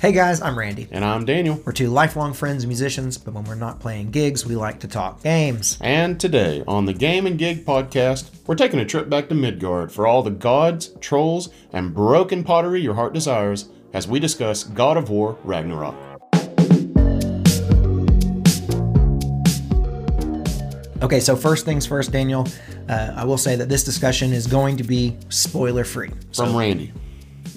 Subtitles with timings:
[0.00, 0.88] Hey guys, I'm Randy.
[0.90, 1.60] And I'm Daniel.
[1.62, 4.88] We're two lifelong friends and musicians, but when we're not playing gigs, we like to
[4.88, 5.76] talk games.
[5.82, 9.92] And today, on the Game and Gig podcast, we're taking a trip back to Midgard
[9.92, 14.96] for all the gods, trolls, and broken pottery your heart desires as we discuss God
[14.96, 15.94] of War Ragnarok.
[21.02, 22.48] Okay, so first things first, Daniel,
[22.88, 26.08] uh, I will say that this discussion is going to be spoiler free.
[26.32, 26.90] From Randy.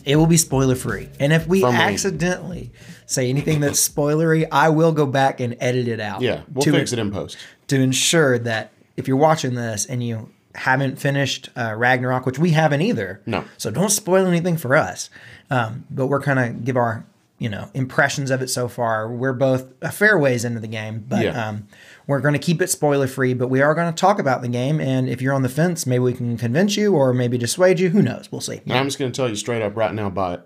[0.05, 1.09] It will be spoiler free.
[1.19, 1.81] And if we From me.
[1.81, 2.71] accidentally
[3.05, 6.21] say anything that's spoilery, I will go back and edit it out.
[6.21, 7.37] Yeah, we'll to, fix it in post.
[7.67, 12.51] to ensure that if you're watching this and you haven't finished uh, Ragnarok, which we
[12.51, 13.21] haven't either.
[13.25, 13.43] No.
[13.57, 15.09] So don't spoil anything for us.
[15.49, 17.05] Um, but we're kind of give our
[17.39, 19.11] you know impressions of it so far.
[19.11, 21.47] We're both a fair ways into the game, but Yeah.
[21.49, 21.67] um,
[22.07, 23.33] we're going to keep it spoiler free.
[23.33, 25.85] But we are going to talk about the game, and if you're on the fence,
[25.85, 27.89] maybe we can convince you or maybe dissuade you.
[27.89, 28.31] Who knows?
[28.31, 28.61] We'll see.
[28.69, 30.41] I'm just going to tell you straight up right now buy it.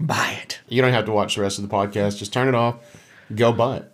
[0.00, 0.60] Buy it.
[0.68, 2.18] You don't have to watch the rest of the podcast.
[2.18, 2.76] Just turn it off.
[3.34, 3.92] Go buy it.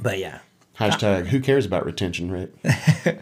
[0.00, 0.40] But yeah.
[0.78, 2.50] Hashtag who cares about retention rate?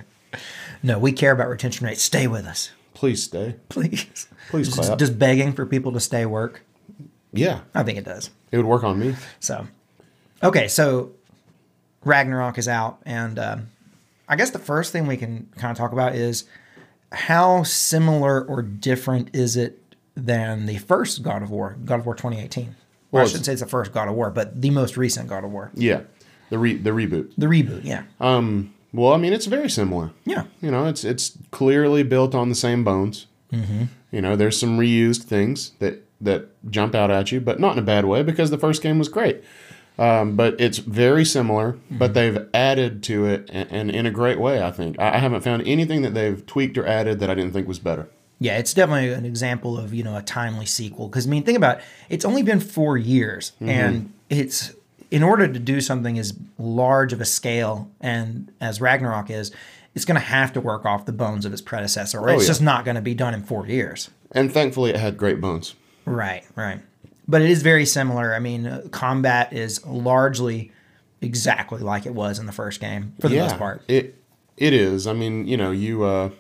[0.83, 2.01] No, we care about retention rates.
[2.03, 3.57] Stay with us, Please stay.
[3.69, 4.29] please.
[4.49, 4.99] Please Just, clap.
[4.99, 6.63] just begging for people to stay work.
[7.35, 8.31] Yeah, I think it does.
[8.51, 9.15] it would work on me.
[9.41, 9.67] So,
[10.43, 11.13] okay, so
[12.05, 13.69] Ragnarok is out, and um,
[14.29, 16.45] I guess the first thing we can kind of talk about is
[17.13, 19.79] how similar or different is it
[20.17, 22.65] than the first God of War, God of War 2018.
[22.65, 22.75] Well,
[23.11, 25.45] Well, I shouldn't say it's the first God of War, but the most recent God
[25.45, 26.03] of War, Yeah,
[26.51, 27.33] the re- the reboot.
[27.37, 27.85] the reboot.
[27.85, 30.11] Yeah, Um, well, I mean, it's very similar.
[30.25, 33.27] yeah, You know, it's it's clearly built on the same bones.
[33.53, 33.85] Mm-hmm.
[34.13, 37.79] You know, there's some reused things that that jump out at you, but not in
[37.79, 39.43] a bad way because the first game was great.
[40.01, 44.41] Um, but it's very similar, but they've added to it and, and in a great
[44.41, 44.63] way.
[44.63, 47.53] I think I, I haven't found anything that they've tweaked or added that I didn't
[47.53, 48.09] think was better.
[48.39, 48.57] yeah.
[48.57, 51.79] It's definitely an example of you know a timely sequel because I mean, think about
[51.79, 51.85] it.
[52.09, 53.69] It's only been four years, Mm-hmm.
[53.69, 54.73] and it's
[55.11, 59.51] in order to do something as large of a scale and as Ragnarok is,
[59.95, 62.43] it's going to have to work off the bones of its predecessor, or it's Oh,
[62.43, 62.47] yeah.
[62.47, 64.09] just not going to be done in four years.
[64.33, 65.75] And thankfully, it had great bones.
[66.07, 66.81] Right, right.
[67.31, 68.35] But it is very similar.
[68.35, 70.73] I mean, uh, combat is largely
[71.23, 73.83] exactly like it was in the first game for the most part.
[73.89, 74.17] It
[74.57, 75.07] it is.
[75.07, 76.31] I mean, you know, you uh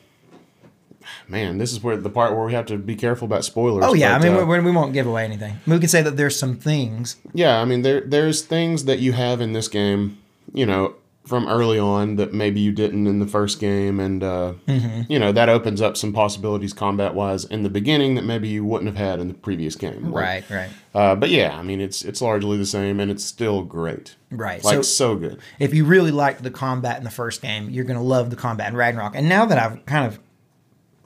[1.28, 3.84] man, this is where the part where we have to be careful about spoilers.
[3.84, 5.58] Oh yeah, but, I mean uh, we, we won't give away anything.
[5.66, 7.16] We can say that there's some things.
[7.32, 10.18] yeah, I mean there there's things that you have in this game,
[10.52, 10.94] you know,
[11.26, 15.02] from early on that maybe you didn't in the first game and uh Mm-hmm.
[15.12, 18.64] you know, that opens up some possibilities combat wise in the beginning that maybe you
[18.64, 20.10] wouldn't have had in the previous game.
[20.12, 23.24] Like, Right, right, Uh but yeah, I mean it's it's largely the same and it's
[23.24, 24.16] still great.
[24.30, 24.62] right.
[24.64, 25.38] Like so so good.
[25.58, 28.36] if you really liked the combat in the first game, you're going to love the
[28.36, 29.14] combat in Ragnarok.
[29.14, 30.18] And now that I've kind of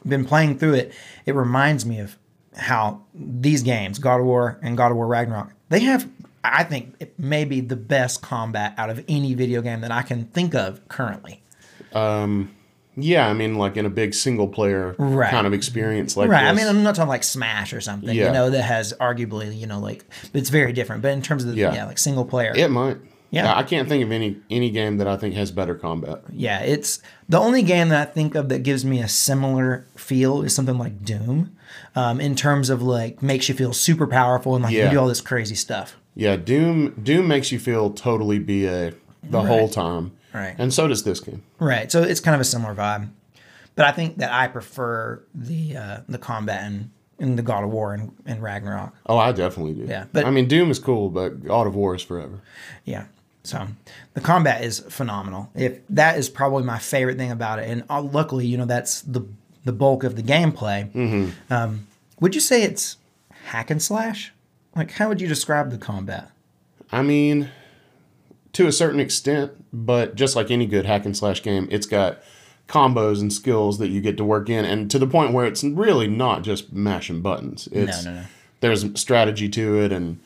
[0.06, 0.92] been playing through it,
[1.26, 2.16] it reminds me of
[2.56, 6.08] how these games, God of War and God of War Ragnarok, they have,
[6.44, 10.02] I think, it may be the best combat out of any video game that I
[10.02, 11.42] can think of currently.
[12.96, 15.30] Yeah, I mean like in a big single player Right.
[15.30, 16.44] kind of experience like right.
[16.44, 18.26] I mean, I'm not talking like Smash or something, yeah.
[18.26, 21.02] you know, that has arguably, you know, like, it's very different.
[21.02, 21.86] But in terms of, the, yeah, Yeah.
[21.86, 22.52] like single player.
[22.54, 22.98] It might.
[23.30, 23.52] Yeah.
[23.52, 26.22] I can't think of any any game that I think has better combat.
[26.32, 30.42] Yeah, it's the only game that I think of that gives me a similar feel
[30.42, 31.56] is something like Doom,
[31.96, 35.08] um, in terms of like makes you feel super powerful and like you do all
[35.08, 35.96] this crazy stuff.
[36.14, 40.12] Yeah, Doom Doom makes you feel totally BA the whole time.
[40.32, 40.54] Right.
[40.58, 41.42] And so does this game.
[41.58, 41.90] Right.
[41.90, 43.08] So it's kind of a similar vibe,
[43.76, 47.70] but I think that I prefer the uh, the combat in, in the God of
[47.70, 48.92] War and, and Ragnarok.
[49.06, 49.84] Oh, I definitely do.
[49.90, 52.40] Yeah, but- I mean Doom is cool, but God of War is forever.
[52.84, 53.06] Yeah.
[53.44, 53.66] So
[54.14, 55.50] the combat is phenomenal.
[55.54, 59.02] If that is probably my favorite thing about it, and uh, luckily, you know, that's
[59.02, 59.22] the
[59.64, 61.32] the bulk of the gameplay.
[61.50, 61.86] Um,
[62.20, 62.96] would you say it's
[63.46, 64.32] hack and slash?
[64.76, 66.30] Like, how would you describe the combat?
[66.90, 67.50] I mean,
[68.52, 72.20] to a certain extent, but just like any good hack and slash game, it's got
[72.68, 75.62] combos and skills that you get to work in, and to the point where it's
[75.62, 77.68] really not just mashing buttons.
[77.72, 78.24] It's, no, no.
[78.60, 80.20] There's strategy to it, and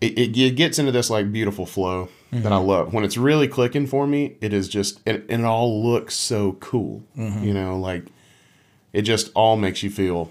[0.00, 2.66] it, it, it gets into this like beautiful flow that I mm-hmm.
[2.66, 2.92] love.
[2.92, 6.52] When it's really clicking for me, it is just, and, and it all looks so
[6.60, 7.02] cool.
[7.16, 7.44] Mm-hmm.
[7.44, 8.04] You know, like
[8.92, 10.30] it just all makes you feel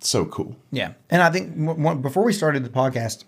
[0.00, 0.56] so cool.
[0.70, 3.24] Yeah, and I think w- w- before we started the podcast,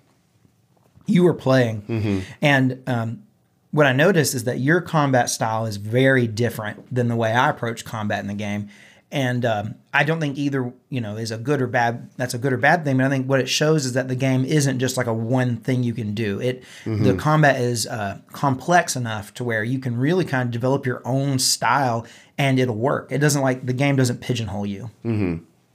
[1.06, 3.22] you were playing, and um,
[3.70, 7.50] what I noticed is that your combat style is very different than the way I
[7.50, 8.68] approach combat in the game.
[9.10, 12.10] And um, I don't think either, you know, is a good or bad.
[12.18, 12.98] That's a good or bad thing.
[12.98, 15.56] But I think what it shows is that the game isn't just like a one
[15.56, 16.38] thing you can do.
[16.42, 20.84] It the combat is uh, complex enough to where you can really kind of develop
[20.84, 22.04] your own style
[22.36, 23.10] and it'll work.
[23.10, 24.90] It doesn't like the game doesn't pigeonhole you.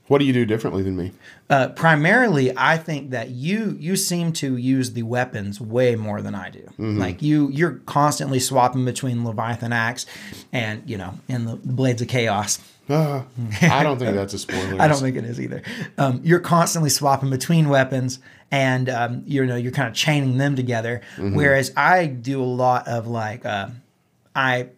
[0.06, 1.12] What do you do differently than me?
[1.48, 6.34] Uh, primarily, I think that you you seem to use the weapons way more than
[6.34, 6.60] I do.
[6.60, 6.98] Mm-hmm.
[6.98, 10.04] Like you, you're constantly swapping between Leviathan axe
[10.52, 12.58] and you know, and the, the blades of chaos.
[12.86, 13.22] Uh,
[13.62, 14.76] I don't think that's a spoiler.
[14.80, 15.62] I don't think it is either.
[15.96, 18.18] Um, you're constantly swapping between weapons,
[18.50, 21.00] and um, you know you're kind of chaining them together.
[21.16, 21.34] Mm-hmm.
[21.34, 23.68] Whereas I do a lot of like uh,
[24.36, 24.68] I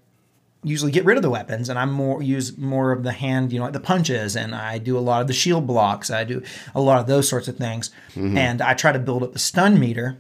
[0.66, 3.58] usually get rid of the weapons, and I'm more use more of the hand, you
[3.58, 6.10] know, like the punches, and I do a lot of the shield blocks.
[6.10, 6.42] I do
[6.74, 8.36] a lot of those sorts of things, Mm-hmm.
[8.36, 10.18] and I try to build up the stun meter.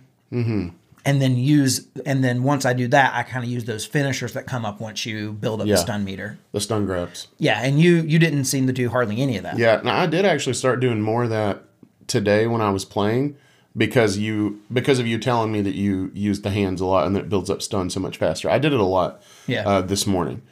[1.08, 4.32] And then use, and then once I do that, I kind of use those finishers
[4.32, 5.76] that come up once you build up Yeah.
[5.76, 6.36] the stun meter.
[6.50, 7.28] the stun grabs.
[7.38, 9.56] Yeah, and you you didn't seem to do hardly any of that.
[9.56, 11.62] Yeah, now I did actually start doing more of that
[12.08, 13.36] today when I was playing
[13.76, 17.14] because you because of you telling me that you use the hands a lot and
[17.16, 18.48] that it builds up stun so much faster.
[18.50, 19.68] I did it a lot Yeah.
[19.68, 20.42] uh, this morning.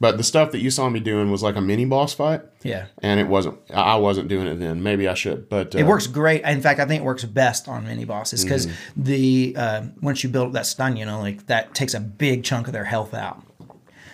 [0.00, 2.86] But the stuff that you saw me doing was like a mini boss fight, Yeah.
[3.02, 3.58] and it wasn't.
[3.74, 4.80] I wasn't doing it then.
[4.80, 6.44] Maybe I should, but uh, It works great.
[6.44, 9.02] In fact, I think it works best on mini bosses because Mm-hmm.
[9.02, 12.44] the uh, once you build up that stun, you know, like that takes a big
[12.44, 13.42] chunk of their health out,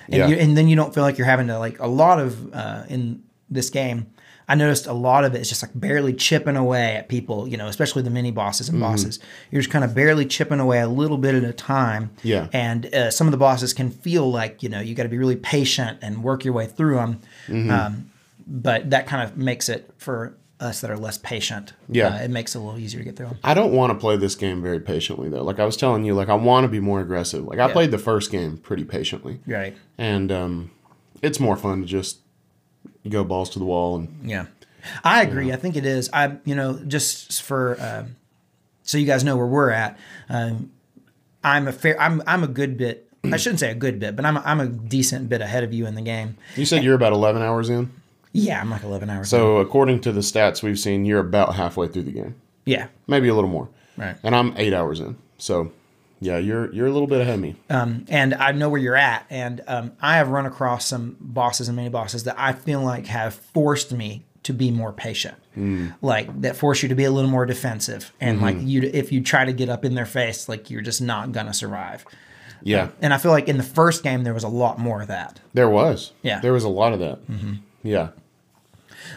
[0.07, 0.27] and, Yeah.
[0.29, 2.85] you, and then you don't feel like you're having to like a lot of uh,
[2.89, 4.07] in this game.
[4.49, 7.57] I noticed a lot of it is just like barely chipping away at people, you
[7.57, 8.77] know, especially the mini bosses Mm-hmm.
[8.77, 9.19] and bosses.
[9.51, 12.11] You're just kind of barely chipping away a little bit at a time.
[12.23, 12.49] Yeah.
[12.53, 15.19] And uh, some of the bosses can feel like, you know, you got to be
[15.19, 17.21] really patient and work your way through them.
[17.49, 17.71] Mm-hmm.
[17.71, 18.11] Um,
[18.47, 21.73] but that kind of makes it for us that are less patient.
[21.89, 22.09] Yeah.
[22.09, 23.39] uh, it makes it a little easier to get through them.
[23.43, 25.43] I don't want to play this game very patiently though.
[25.43, 27.45] Like I was telling you, like I want to be more aggressive.
[27.45, 27.73] Like I Yeah.
[27.73, 29.75] played the first game pretty patiently, Right.
[29.99, 30.71] and um,
[31.23, 32.19] it's more fun to just
[33.09, 34.47] go balls to the wall and Yeah,
[35.03, 35.53] I agree.
[35.53, 36.11] I think it is.
[36.13, 38.17] I, you know, just for um,
[38.83, 39.99] so you guys know where we're at.
[40.29, 40.71] Um,
[41.43, 42.01] I'm a fair.
[42.01, 43.11] I'm I'm a good bit.
[43.25, 45.73] I shouldn't say a good bit, but I'm a, I'm a decent bit ahead of
[45.73, 46.37] you in the game.
[46.57, 47.91] You said you're about 11 hours in.
[48.33, 49.31] Yeah, I'm like 11 hours.
[49.31, 52.35] So, according to the stats we've seen, you're about halfway through the game,
[52.67, 53.69] yeah, maybe a little more.
[53.97, 54.17] Right.
[54.23, 55.17] And I'm eight hours in.
[55.39, 55.73] So,
[56.21, 57.57] yeah, you're you're a little bit ahead of me.
[57.71, 59.27] um, and I know where you're at.
[59.31, 63.07] And um, I have run across some bosses and mini bosses that I feel like
[63.07, 65.37] have forced me to be more patient,
[66.03, 69.23] like that force you to be a little more defensive, and like you, if you
[69.23, 72.05] try to get up in their face, like you're just not gonna survive.
[72.63, 75.09] Yeah, And I feel like in the first game there was a lot more of
[75.09, 75.39] that.
[75.53, 76.13] there was.
[76.23, 76.41] Yeah.
[76.41, 77.19] there was a lot of that.
[77.83, 78.09] Yeah,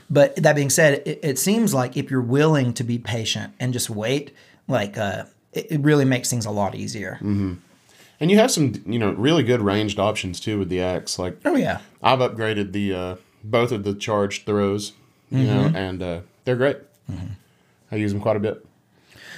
[0.10, 3.72] But that being said, it, it seems like if you're willing to be patient and
[3.74, 4.34] just wait,
[4.68, 5.24] like uh,
[5.58, 7.18] it, it really makes things a lot easier.
[7.22, 7.62] and
[8.32, 11.18] you have some you know really good ranged options too with the axe.
[11.20, 14.94] Like Oh yeah, I've upgraded the uh, both of the charged throws,
[15.30, 16.78] you know, and uh, they're great.
[17.92, 18.66] I use them quite a bit.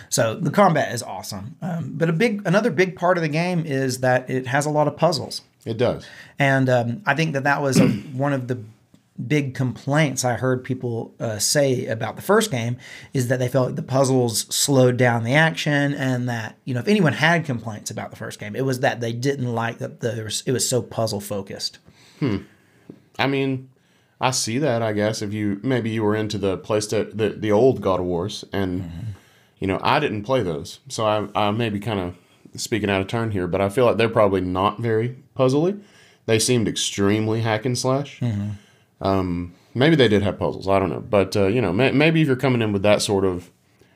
[0.09, 1.55] so the combat is awesome.
[1.61, 4.69] Um, but a big another big part of the game is that it has a
[4.71, 6.07] lot of puzzles, It does.
[6.39, 8.57] and um, I think that that was a, one of the
[9.27, 12.77] big complaints I heard people uh, say about the first game
[13.13, 16.79] is that they felt like the puzzles slowed down the action, and that you know
[16.79, 19.99] if anyone had complaints about the first game, it was that they didn't like that
[19.99, 21.79] the, it was so puzzle focused.
[22.19, 22.37] Hmm.
[23.17, 23.69] I mean,
[24.21, 24.81] I see that.
[24.81, 28.05] I guess if you maybe you were into the PlayStation, the the old God of
[28.05, 29.15] Wars, and
[29.59, 32.15] you know I didn't play those, so I I may be kind of
[32.55, 35.81] speaking out of turn here, but I feel like they're probably not very puzzly.
[36.25, 38.21] They seemed extremely hack and slash.
[39.01, 40.67] Um, maybe they did have puzzles.
[40.67, 43.01] I don't know, but uh, you know, may, maybe if you're coming in with that
[43.01, 43.49] sort of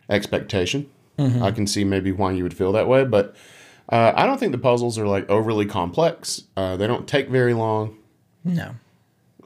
[0.10, 0.90] expectation,
[1.20, 3.04] I can see maybe why you would feel that way.
[3.06, 3.36] But
[3.90, 6.44] uh, I don't think the puzzles are like overly complex.
[6.58, 7.98] Uh, they don't take very long.
[8.44, 8.76] No.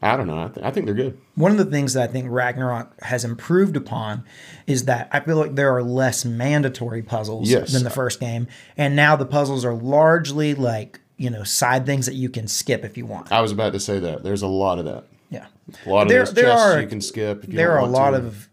[0.02, 0.44] I don't know.
[0.44, 1.18] I, th- I think they're good.
[1.36, 4.24] One of the things that I think Ragnarok has improved upon
[4.68, 7.74] is that I feel like there are less mandatory puzzles Yes.
[7.74, 8.48] than the first game.
[8.78, 12.86] And now the puzzles are largely like, you know, side things that you can skip
[12.86, 13.32] if you want.
[13.32, 14.24] I was about to say that.
[14.24, 15.04] There's a lot of that.
[15.30, 15.46] Yeah.
[15.86, 17.44] A lot of There- those there chests are- you can skip.
[17.44, 18.18] If you There are a lot to.
[18.18, 18.48] of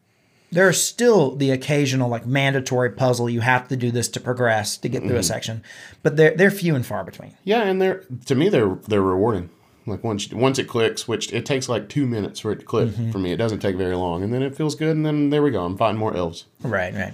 [0.52, 4.88] there's still the occasional like mandatory puzzle you have to do this to progress to
[4.88, 5.22] get through a Mm-hmm.
[5.22, 5.62] section,
[6.02, 7.32] but they're they're few and far between.
[7.44, 9.50] yeah, and they're to me they're they're rewarding.
[9.86, 12.88] Like once once it clicks, which it takes like two minutes for it to click
[12.90, 13.10] Mm-hmm.
[13.10, 13.32] for me.
[13.32, 15.64] It doesn't take very long, and then it feels good, and then there we go.
[15.64, 16.44] I'm fighting more elves.
[16.62, 17.12] Right, right.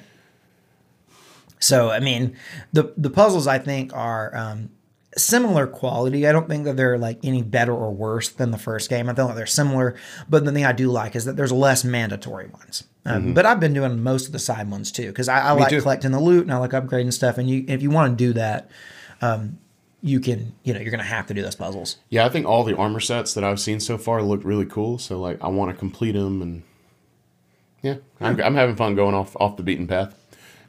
[1.58, 2.36] So I mean,
[2.72, 4.70] the the puzzles I think are um,
[5.16, 6.26] similar quality.
[6.26, 9.08] I don't think that they're like any better or worse than the first game.
[9.08, 9.96] I feel like they're similar,
[10.28, 12.84] but the thing I do like is that there's less mandatory ones.
[13.04, 15.70] Um, But I've been doing most of the side ones too because I, I like
[15.70, 15.80] too.
[15.80, 17.38] collecting the loot and I like upgrading stuff.
[17.38, 18.70] And you, if you want to do that,
[19.20, 19.58] um,
[20.02, 20.54] you can.
[20.62, 21.96] You know, you're gonna have to do those puzzles.
[22.08, 24.98] Yeah, I think all the armor sets that I've seen so far look really cool.
[24.98, 26.62] So like, I want to complete them, and
[27.82, 30.14] yeah, I'm, I'm having fun going off off the beaten path.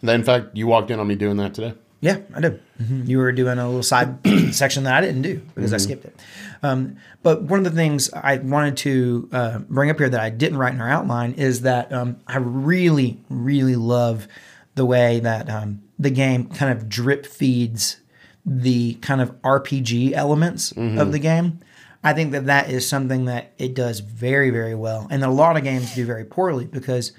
[0.02, 1.76] And in fact, you walked in on me doing that today.
[2.02, 2.62] Yeah, I did.
[3.08, 4.18] You were doing a little side
[4.52, 6.20] section that I didn't do because I skipped it.
[6.64, 10.32] Um, but one of the things I wanted to uh, bring up here that I
[10.32, 14.28] didn't write in our outline is that um, I really, really love
[14.74, 17.98] the way that um, the game kind of drip feeds
[18.46, 21.60] the kind of RPG elements of the game.
[22.04, 25.56] I think that that is something that it does very, very well, and a lot
[25.56, 27.12] of games do very poorly because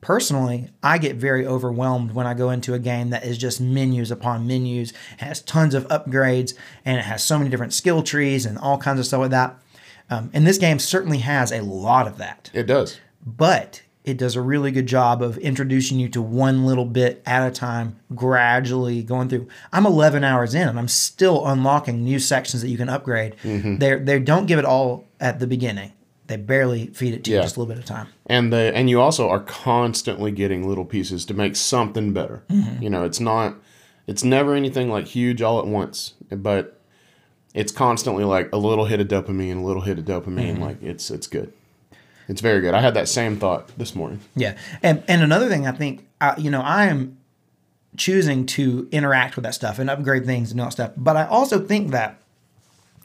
[0.00, 4.10] personally, I get very overwhelmed when I go into a game that is just menus
[4.10, 8.58] upon menus, has tons of upgrades, and it has so many different skill trees and
[8.58, 9.58] all kinds of stuff like that.
[10.08, 13.00] Um, and this game certainly has a lot of that, It does.
[13.26, 17.44] but it does a really good job of introducing you to one little bit at
[17.44, 19.48] a time, gradually going through.
[19.72, 23.34] I'm 11 hours in, and I'm still unlocking new sections that you can upgrade.
[23.42, 25.92] They they don't give it all at the beginning.
[26.26, 28.08] They barely feed it to you just a little bit of time.
[28.26, 32.42] and the and you also are constantly getting little pieces to make something better.
[32.80, 33.56] You know, it's not
[34.06, 36.80] it's never anything like huge all at once, but
[37.54, 40.58] it's constantly like a little hit of dopamine, a little hit of dopamine.
[40.58, 41.52] Like it's it's good.
[42.28, 42.74] It's very good.
[42.74, 44.20] I had that same thought this morning.
[44.34, 47.18] Yeah, and and another thing I think, uh, you know, I am
[47.96, 51.24] choosing to interact with that stuff and upgrade things and all that stuff, but I
[51.26, 52.20] also think that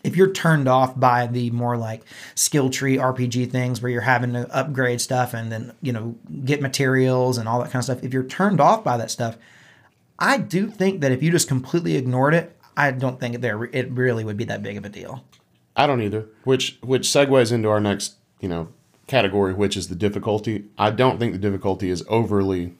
[0.03, 2.03] if you're turned off by the more like
[2.35, 6.15] skill tree RPG things where you're having to upgrade stuff and then you know
[6.45, 9.37] get materials and all that kind of stuff, if you're turned off by that stuff,
[10.19, 13.91] I do think that if you just completely ignored it, I don't think there it
[13.91, 15.23] really would be that big of a deal.
[15.75, 16.25] I don't either.
[16.43, 18.69] Which which segues into our next, you know,
[19.07, 20.65] category, which is the difficulty.
[20.77, 22.73] I don't think the difficulty is overly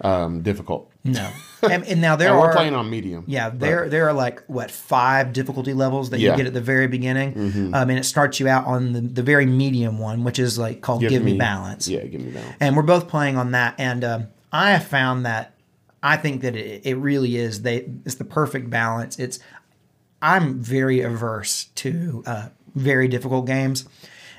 [0.00, 0.90] um, difficult.
[1.04, 1.28] No,
[1.68, 3.24] and, and now there And are we're playing on medium.
[3.26, 6.30] Yeah, but- there there are like what five difficulty levels that Yeah.
[6.30, 6.38] Mm-hmm.
[6.38, 9.22] you get at the very beginning, um, and it starts you out on the, the
[9.22, 11.88] very medium one, which is like called Give, Me, Balance.
[11.88, 12.56] Yeah, give me balance.
[12.60, 15.54] And we're both playing on that, and um, I have found that
[16.02, 19.18] I think that it, it really is they it's the perfect balance.
[19.18, 19.38] It's
[20.20, 23.88] I'm very averse to uh, very difficult games,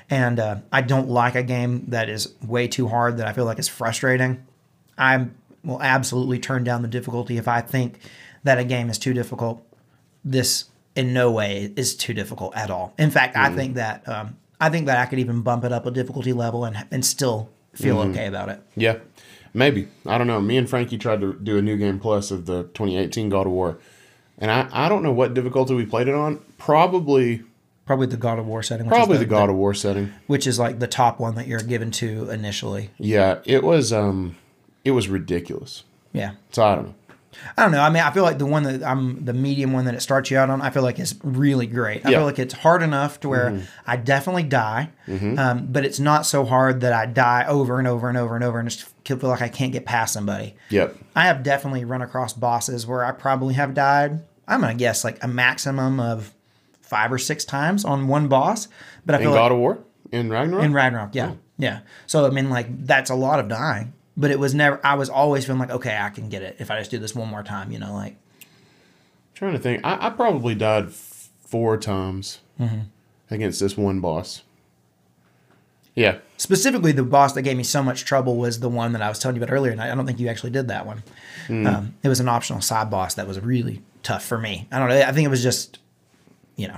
[0.08, 3.44] and uh, I don't like a game that is way too hard that I feel
[3.44, 4.46] like is frustrating.
[4.96, 5.26] I
[5.64, 7.98] will absolutely turn down the difficulty if I think
[8.42, 9.64] that a game is too difficult.
[10.24, 12.94] This in no way is too difficult at all.
[12.98, 15.86] In fact, I think that um, I think that I could even bump it up
[15.86, 18.62] a difficulty level and and still feel okay about it.
[18.76, 18.98] Yeah,
[19.52, 19.88] maybe.
[20.06, 20.40] I don't know.
[20.40, 23.52] Me and Frankie tried to do a new game plus of the 2018 God of
[23.52, 23.78] War,
[24.38, 26.40] and I, I don't know what difficulty we played it on.
[26.58, 27.42] Probably
[27.86, 28.86] Probably the God of War setting.
[28.86, 30.10] Which probably is the God of War setting.
[30.26, 32.90] which is like the top one that you're given to initially.
[32.98, 34.36] Yeah, it was um,
[34.84, 35.84] it was ridiculous.
[36.12, 36.32] Yeah.
[36.52, 36.94] So I don't know.
[37.58, 37.80] I don't know.
[37.80, 40.30] I mean, I feel like the one that I'm the medium one that it starts
[40.30, 40.62] you out on.
[40.62, 42.06] I feel like is really great.
[42.06, 42.18] I Yeah.
[42.18, 46.44] feel like it's hard enough to where I definitely die, um, but it's not so
[46.44, 49.42] hard that I die over and over and over and over and just feel like
[49.42, 50.54] I can't get past somebody.
[50.70, 50.96] Yep.
[51.16, 54.20] I have definitely run across bosses where I probably have died.
[54.46, 56.32] I'm gonna guess like a maximum of
[56.82, 58.68] five or six times on one boss,
[59.04, 59.78] but I In feel God like of War
[60.12, 60.64] in Ragnarok.
[60.64, 61.80] in Ragnarok, yeah, yeah.
[62.06, 64.80] So I mean, like that's a lot of dying, but it was never.
[64.84, 67.14] I was always feeling like, okay, I can get it if I just do this
[67.14, 67.72] one more time.
[67.72, 68.16] You know, like
[69.34, 69.84] trying to think.
[69.84, 72.80] I, I probably died f- four times Mm-hmm.
[73.32, 74.42] against this one boss.
[75.96, 76.18] Yeah.
[76.38, 79.18] specifically the boss that gave me so much trouble was the one that I was
[79.20, 81.02] telling you about earlier, and I I don't think you actually did that one.
[81.48, 84.66] Um, it was an optional side boss that was really tough for me.
[84.72, 85.00] I don't know.
[85.00, 85.78] I think it was just,
[86.56, 86.76] you know,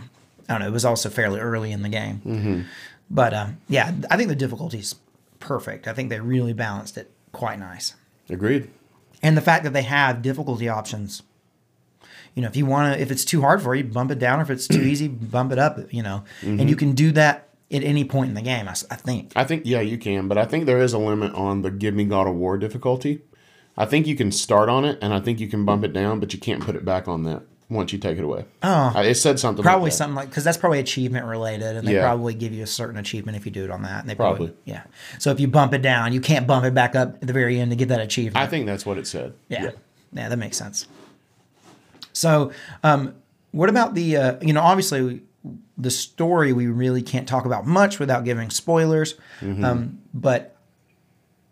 [0.48, 0.66] I don't know.
[0.66, 2.66] It was also fairly early in the game,
[3.10, 4.94] but um, yeah, I think the difficulty's
[5.40, 5.86] perfect.
[5.88, 7.94] I think they really balanced it quite nice.
[8.28, 8.70] Agreed.
[9.22, 11.22] and the fact that they have difficulty options.
[12.34, 14.40] You know, if you want to, if it's too hard for you, bump it down.
[14.40, 15.78] Or if it's too easy, bump it up.
[15.92, 16.68] You know, and mm-hmm.
[16.68, 18.68] you can do that at any point in the game.
[18.68, 19.32] I think.
[19.36, 21.94] I think yeah, you can, but I think there is a limit on the Give
[21.94, 23.22] Me God of War difficulty.
[23.76, 25.86] I think you can start on it, and I think you can bump mm.
[25.86, 28.44] it down, but you can't put it back on that once you take it away.
[28.62, 28.92] Oh.
[28.94, 29.62] I- it said something.
[29.62, 29.96] Probably like that.
[29.96, 32.02] something like because that's probably achievement related, and they Yeah.
[32.02, 34.00] probably give you a certain achievement if you do it on that.
[34.00, 34.52] And they Probably.
[34.64, 34.82] yeah.
[35.18, 37.58] So if you bump it down, you can't bump it back up at the very
[37.60, 38.36] end to get that achievement.
[38.36, 39.34] I think that's what it said.
[39.48, 39.70] Yeah.
[40.12, 40.28] yeah.
[40.28, 40.86] that makes sense.
[42.12, 43.14] So, um,
[43.50, 45.22] what about the, uh, you know, obviously
[45.78, 49.14] the story we really can't talk about much without giving spoilers.
[49.42, 50.56] Um, but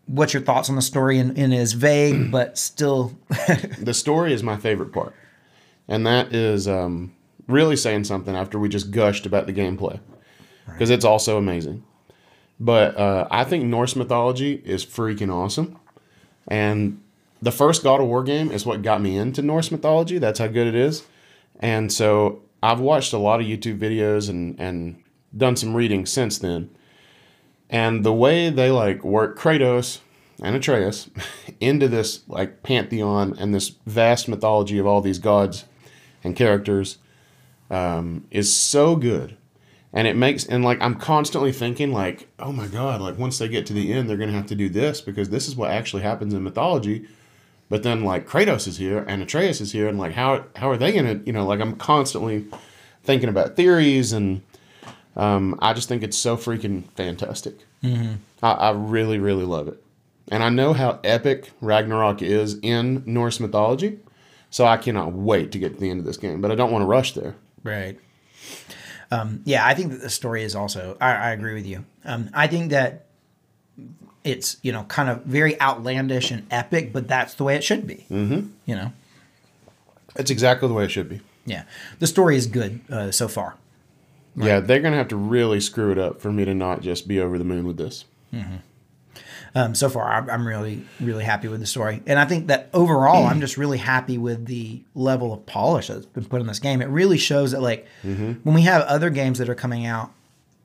[0.06, 1.18] what's your thoughts on the story?
[1.18, 3.12] And, and is vague, but still,
[3.78, 5.14] The story is my favorite part,
[5.88, 7.14] and that is um,
[7.47, 10.00] really saying something after we just gushed about the gameplay,
[10.67, 11.85] because it's also amazing.
[12.61, 15.79] But uh, I think Norse mythology is freaking awesome,
[16.49, 17.00] and
[17.43, 20.19] the first God of War game is what got me into Norse mythology.
[20.19, 21.05] That's how good it is,
[21.61, 25.03] and so I've watched a lot of YouTube videos and and
[25.37, 26.71] done some reading since then.
[27.71, 29.99] And the way they like work Kratos
[30.43, 31.11] and Atreus
[31.61, 35.64] into this like pantheon and this vast mythology of all these gods
[36.25, 36.99] and characters
[37.71, 39.37] um, is so good.
[39.93, 43.47] And it makes, and like, I'm constantly thinking, like, oh my God, like, once they
[43.47, 46.02] get to the end, they're to have to do this because this is what actually
[46.02, 47.07] happens in mythology.
[47.69, 50.76] But then, like, Kratos is here and Atreus is here, and like, how, how are
[50.76, 52.45] they to, you know, like, I'm constantly
[53.04, 54.43] thinking about theories, and
[55.14, 57.64] um, I just think it's so freaking fantastic.
[57.83, 58.14] Mm-hmm.
[58.43, 59.81] I, I really, really love it.
[60.28, 64.00] And I know how epic Ragnarok is in Norse mythology,
[64.54, 66.70] so I cannot wait to get to the end of this game, but I don't
[66.70, 67.34] want to rush there.
[67.64, 67.99] Right.
[69.11, 70.96] Um, yeah, I think that the story is also.
[71.00, 71.84] I, I agree with you.
[72.04, 73.06] Um, I think that
[74.23, 77.84] it's you know kind of very outlandish and epic, but that's the way it should
[77.84, 78.06] be.
[78.08, 78.46] Mm-hmm.
[78.64, 78.92] You know.
[80.14, 81.20] It's exactly the way it should be.
[81.44, 81.64] Yeah,
[81.99, 83.56] the story is good uh, so far.
[84.37, 87.18] Yeah, they're gonna have to really screw it up for me to not just be
[87.18, 88.04] over the moon with this.
[89.56, 92.68] Um, so far I'm, I'm really really happy with the story and i think that
[92.75, 96.58] overall i'm just really happy with the level of polish that's been put in this
[96.58, 100.11] game it really shows that like when we have other games that are coming out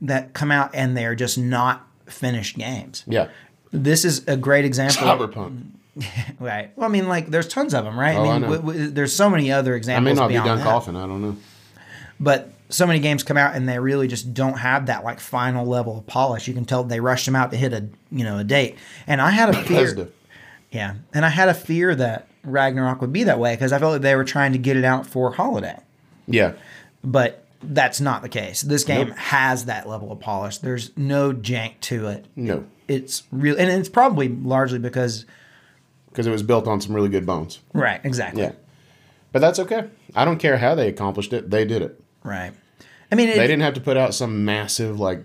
[0.01, 3.27] that come out and they're just not finished games Yeah,
[3.71, 5.61] this is a great example cyberpunk.
[6.39, 8.55] right well i mean like there's tons of them right Oh, i mean know.
[8.55, 10.63] w- w- there's so many other examples I may not be done that.
[10.63, 10.95] coughing.
[10.95, 11.35] I don't know.
[12.19, 15.65] but so many games come out and they really just don't have that like final
[15.65, 18.37] level of polish you can tell they rushed them out to hit a you know
[18.37, 20.07] a date and i had a fear.
[20.71, 23.93] Yeah, and I had a fear that Ragnarok would be that way because I felt
[23.93, 25.79] like they were trying to get it out for holiday,
[26.27, 26.53] Yeah,
[27.03, 28.61] but that's not the case.
[28.61, 29.17] This game Nope.
[29.17, 30.59] has that level of polish.
[30.59, 32.25] There's no jank to it.
[32.35, 35.25] no, It's real, and it's probably largely because
[36.11, 37.61] because it was built on some really good bones.
[37.73, 38.51] right, exactly, Yeah,
[39.31, 39.87] but that's okay.
[40.15, 41.49] I don't care how they accomplished it.
[41.49, 41.99] They did it.
[42.23, 42.51] Right.
[43.11, 45.23] I mean, it, They didn't have to put out some massive like,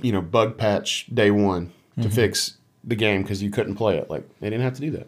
[0.00, 2.10] you know, bug patch day one to mm-hmm.
[2.10, 4.10] fix the game because you couldn't play it.
[4.10, 5.06] Like they didn't have to do that.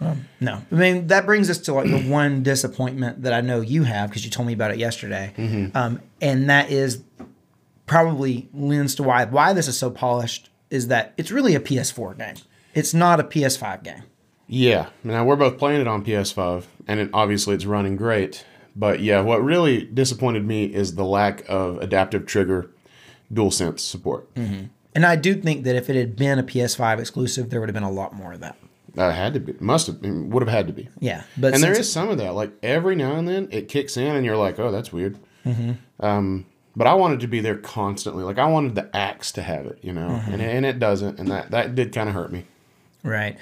[0.00, 0.60] Um, no.
[0.70, 4.10] I mean, that brings us to like the one disappointment that I know you have
[4.10, 5.76] because you told me about it yesterday, mm-hmm.
[5.76, 7.02] um, and that is
[7.86, 12.18] probably lends to why why this is so polished is that it's really a PS4
[12.18, 12.34] game.
[12.74, 14.02] It's not a PS5 game.
[14.46, 18.44] Yeah, now we're both playing it on PS5, and it, obviously it's running great.
[18.76, 22.70] But yeah, what really disappointed me is the lack of adaptive trigger
[23.32, 24.28] DualSense support.
[24.96, 27.74] And I do think that if it had been a PS5 exclusive, there would have
[27.74, 28.56] been a lot more of that.
[28.96, 30.88] Uh, had to be, must have, would have had to be.
[31.00, 32.34] Yeah, but and there is some of that.
[32.34, 35.18] Like every now and then, it kicks in, and you're like, "Oh, that's weird."
[35.98, 38.22] Um, but I wanted to be there constantly.
[38.22, 41.28] Like I wanted the axe to have it, you know, and, and it doesn't, and
[41.28, 42.44] that that did kind of hurt me.
[43.02, 43.36] right.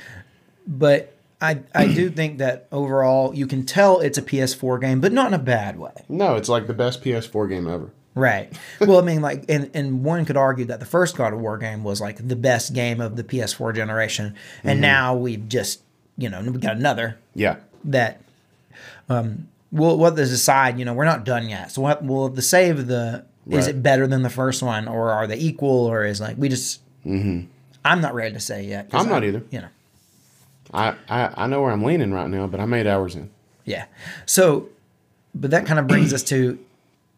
[0.67, 5.13] But I I do think that overall you can tell it's a PS4 game, but
[5.13, 5.93] not in a bad way.
[6.09, 7.91] No, it's like the best PS4 game ever.
[8.15, 8.53] Right.
[8.81, 11.57] Well, I mean, like, and, and one could argue that the first God of War
[11.57, 15.81] game was like the best game of the PS4 generation, and now we've just,
[16.19, 18.21] you know, we got another Yeah, that.
[19.09, 20.79] Um, we'll we'll this aside.
[20.79, 21.71] You know, we're not done yet.
[21.73, 25.27] So what will the save the is it better than the first one, or are
[25.27, 26.81] they equal, or is like we just.
[27.85, 28.89] I'm not ready to say yet.
[28.93, 29.43] I'm not I- either.
[29.51, 29.69] You know.
[30.73, 33.31] I, I I know where I'm leaning right now, but I'm eight hours in.
[33.65, 33.87] Yeah.
[34.27, 34.69] So,
[35.35, 36.59] but that kind of brings us to,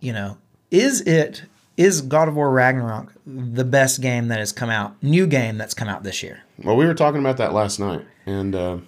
[0.00, 0.38] you know,
[0.70, 1.44] is it
[1.76, 5.74] is God of War Ragnarok the best game that has come out, new game that's
[5.74, 6.42] come out this year?
[6.62, 8.78] Well, we were talking about that last night, and uh,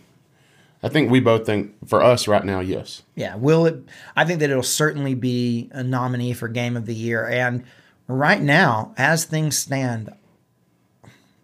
[0.83, 3.03] I think we both think for us right now, yes.
[3.15, 3.35] Yeah.
[3.37, 3.83] Will it?
[4.15, 7.27] I think that it'll certainly be a nominee for Game of the Year.
[7.27, 7.65] And
[8.07, 10.15] right now, as things stand,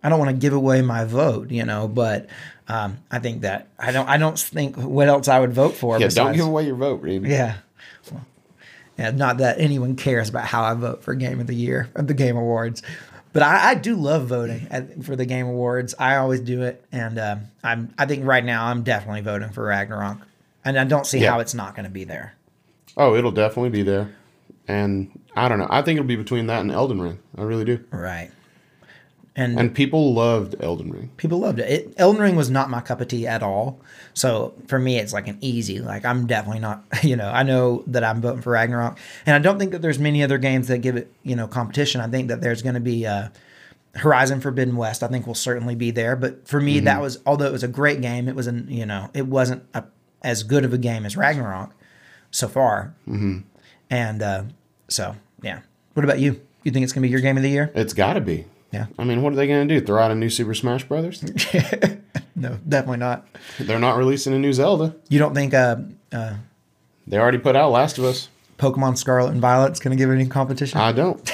[0.02, 2.28] I don't want to give away my vote, you know, but
[2.68, 4.08] um, I think that I don't.
[4.08, 5.98] I don't think what else I would vote for.
[6.00, 7.24] Yeah, don't give away your vote, Reed.
[7.26, 7.56] Yeah.
[8.10, 8.24] Well,
[8.98, 12.06] yeah, not that anyone cares about how I vote for Game of the Year of
[12.06, 12.82] the Game Awards,
[13.32, 15.94] but I, I do love voting at, for the Game Awards.
[15.98, 17.92] I always do it, and um, I'm.
[17.98, 20.18] I think right now I'm definitely voting for Ragnarok,
[20.64, 21.32] and I don't see Yeah.
[21.32, 22.34] how it's not going to be there.
[22.96, 24.14] Oh, it'll definitely be there,
[24.68, 25.68] and I don't know.
[25.70, 27.18] I think it'll be between that and Elden Ring.
[27.36, 27.82] I really do.
[27.90, 28.30] Right.
[29.34, 31.10] And, And people loved Elden Ring.
[31.16, 31.70] people loved it.
[31.70, 31.94] it.
[31.96, 33.80] Elden Ring was not my cup of tea at all.
[34.12, 35.78] So for me, it's like an easy.
[35.80, 36.84] Like I'm definitely not.
[37.02, 39.98] You know, I know that I'm voting for Ragnarok, and I don't think that there's
[39.98, 42.00] many other games that give it you know competition.
[42.00, 43.28] I think that there's going to be uh,
[43.94, 45.02] Horizon Forbidden West.
[45.02, 46.14] I think will certainly be there.
[46.14, 48.86] But for me, that was although it was a great game, it was an you
[48.86, 49.84] know it wasn't a,
[50.22, 51.72] as good of a game as Ragnarok
[52.30, 52.94] so far.
[53.08, 53.38] Mm-hmm.
[53.90, 54.44] And uh,
[54.88, 55.60] so yeah.
[55.94, 56.40] What about you?
[56.62, 57.72] You think it's going to be your game of the year?
[57.74, 58.46] It's got to be.
[58.72, 58.86] Yeah.
[58.98, 59.84] I mean, what are they going to do?
[59.84, 61.22] Throw out a new Super Smash Brothers?
[62.34, 63.26] No, definitely not.
[63.60, 64.96] They're not releasing a new Zelda.
[65.08, 65.76] You don't think uh,
[66.10, 66.34] uh,
[67.06, 68.30] They already put out Last of Us.
[68.58, 70.80] Pokemon Scarlet and Violet's going to give it any competition?
[70.80, 71.30] I don't.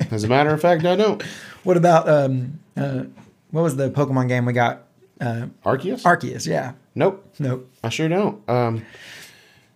[0.10, 1.22] As a matter of fact, I don't.
[1.62, 3.04] what about um, uh,
[3.50, 4.82] what was the Pokemon game we got?
[5.20, 6.02] Arceus?
[6.02, 6.46] Arceus.
[6.46, 6.72] Yeah.
[6.94, 7.24] nope.
[7.38, 7.70] Nope.
[7.84, 8.48] I sure don't.
[8.48, 8.84] Um,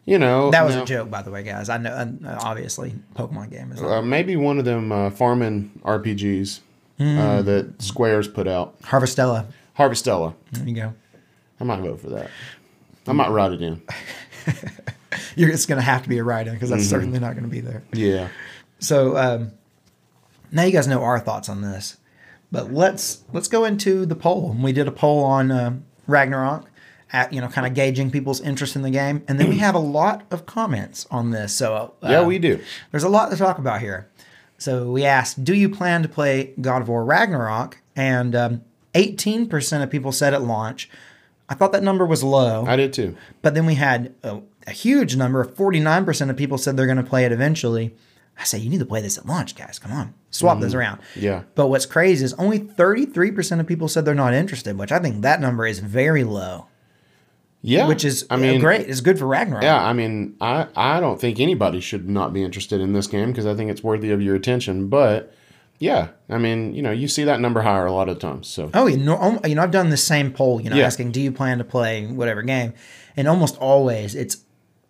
[0.05, 1.69] you know, That was a joke, by the way, guys.
[1.69, 3.81] I know, uh, obviously, Pokemon game is.
[3.83, 6.61] Uh, maybe one of them uh, farming RPGs
[7.03, 7.19] Hmm.
[7.19, 8.81] uh, that Square's put out.
[8.83, 9.47] Harvestella.
[9.79, 10.35] Harvestella.
[10.53, 10.95] There you go.
[11.61, 12.31] I might vote for that.
[13.07, 13.83] I might write it in.
[15.37, 16.79] You're, it's going to have to be a write-in because Mm-hmm.
[16.79, 17.83] that's certainly not going to be there.
[17.93, 18.29] Yeah.
[18.79, 19.53] So um,
[20.51, 21.97] now you guys know our thoughts on this,
[22.51, 24.57] but let's let's go into the poll.
[24.61, 26.69] We did a poll on uh, Ragnarok,
[27.13, 29.75] at you know, kind of gauging people's interest in the game, and then we have
[29.75, 31.53] a lot of comments on this.
[31.55, 32.61] So uh, Yeah, we do.
[32.91, 34.09] There's a lot to talk about here.
[34.63, 37.79] So we asked, do you plan to play God of War Ragnarok?
[37.97, 38.63] And um,
[38.95, 40.89] 18% of people said at launch.
[41.49, 42.65] I thought that number was low.
[42.67, 43.17] I did too.
[43.43, 46.97] But then we had a, a huge number, of 49% of people said they're going
[46.97, 47.93] to play it eventually.
[48.39, 49.81] I say, you need to play this at launch, guys.
[49.81, 50.15] Come on.
[50.31, 51.01] Swap those around.
[51.17, 51.43] Yeah.
[51.55, 55.23] But what's crazy is only 33% of people said they're not interested, which I think
[55.23, 56.67] that number is very low,
[57.63, 57.87] Yeah.
[57.87, 58.89] which is I mean, great.
[58.89, 59.63] It's good for Ragnarok.
[59.63, 63.31] Yeah, I mean, I, I don't think anybody should not be interested in this game
[63.31, 64.89] because I think it's worthy of your attention.
[64.89, 65.33] But
[65.79, 68.49] yeah, I mean, you know, you see that number higher a lot of times.
[68.49, 70.87] So Oh, you know, you know, I've done the same poll, you know, Yeah.
[70.87, 72.73] asking, do you plan to play whatever game?
[73.17, 74.42] And almost always it's,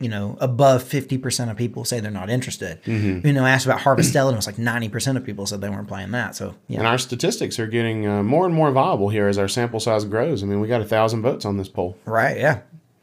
[0.03, 2.83] you know, above 50% of people say they're not interested.
[2.85, 3.27] Mm-hmm.
[3.27, 5.71] You know, I asked about Harvestella and it was like 90% of people said they
[5.71, 6.35] weren't playing that.
[6.35, 6.79] So, yeah.
[6.79, 10.05] and our statistics are getting uh, more and more viable here as our sample size
[10.05, 10.43] grows.
[10.43, 11.97] I mean, we got a thousand votes on this poll.
[12.05, 12.38] Right.
[12.38, 12.61] Yeah.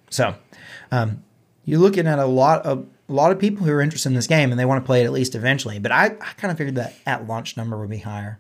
[0.10, 0.36] So,
[0.92, 1.24] um,
[1.66, 4.28] you're looking at a lot of a lot of people who are interested in this
[4.28, 5.80] game and they want to play it at least eventually.
[5.80, 8.40] But I, I kind of figured that at launch number would be higher.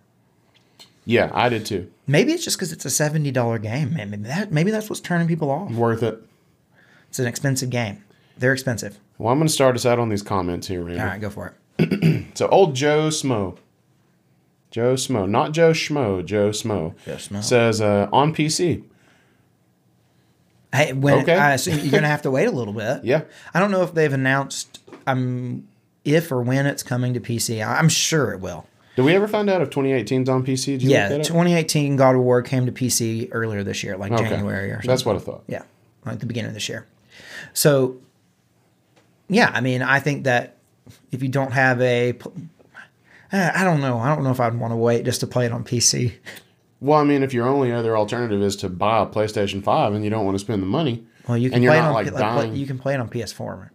[1.05, 1.91] Yeah, I did too.
[2.05, 3.93] Maybe it's just because it's a seventy dollar game.
[3.95, 5.71] Maybe that maybe that's what's turning people off.
[5.71, 6.23] Worth it.
[7.09, 8.03] It's an expensive game.
[8.39, 8.97] They're expensive.
[9.17, 10.99] Well, I'm going to start us out on these comments here, Randy.
[11.01, 12.25] All right, go for it.
[12.35, 13.57] So old Joe Smo.
[14.71, 16.93] Joe Smo, not Joe Schmo, Joe Smo.
[17.05, 17.43] Joe Smo.
[17.43, 18.83] Says uh, on PC.
[20.73, 21.35] Hey, when Okay.
[21.35, 23.01] I assume you're gonna have to wait a little bit.
[23.03, 23.23] Yeah.
[23.53, 25.67] I don't know if they've announced um
[26.05, 27.65] if or when it's coming to PC.
[27.65, 28.67] I'm sure it will.
[28.95, 30.77] Did we ever find out if 2018's on PC?
[30.81, 31.27] Yeah, look that up?
[31.27, 34.29] 2018 God of War came to PC earlier this year, like Okay.
[34.29, 34.87] January or something.
[34.87, 35.43] That's what I thought.
[35.47, 35.63] Yeah,
[36.05, 36.85] like the beginning of this year.
[37.53, 37.97] So,
[39.29, 40.57] yeah, I mean, I think that
[41.11, 42.17] if you don't have a,
[43.31, 45.45] uh, I don't know, I don't know if I'd want to wait just to play
[45.45, 46.13] it on PC.
[46.81, 50.03] Well, I mean, if your only other alternative is to buy a PlayStation 5 and
[50.03, 52.53] you don't want to spend the money, Well, you can play it on like like,
[52.53, 53.69] you can play it on PS4.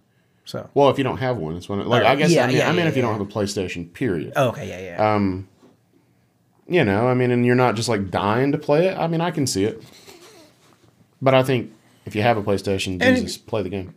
[0.46, 1.86] So, well, if you don't have one, it's one.
[1.86, 3.30] Like I guess yeah, I mean, yeah, I mean, yeah, if you don't have a
[3.30, 4.34] PlayStation, period.
[4.36, 5.14] oh, okay, yeah, yeah.
[5.14, 5.48] Um,
[6.66, 8.96] you know, I mean, and you're not just like dying to play it.
[8.96, 9.82] I mean, I can see it,
[11.22, 11.72] but I think
[12.04, 13.94] if you have a PlayStation, Jesus, play the game.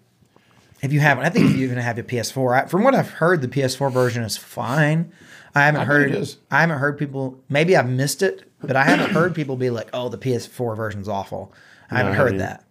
[0.82, 3.10] If you haven't, I think if you're gonna have a PS4, I, from what I've
[3.10, 5.12] heard, the PS4 version is fine.
[5.56, 6.28] I haven't I heard.
[6.52, 7.40] I haven't heard people.
[7.50, 11.08] Maybe I've missed it, but I haven't heard people be like, "Oh, the PS4 version's
[11.08, 11.52] awful."
[11.90, 12.64] I No, haven't I heard haven't that.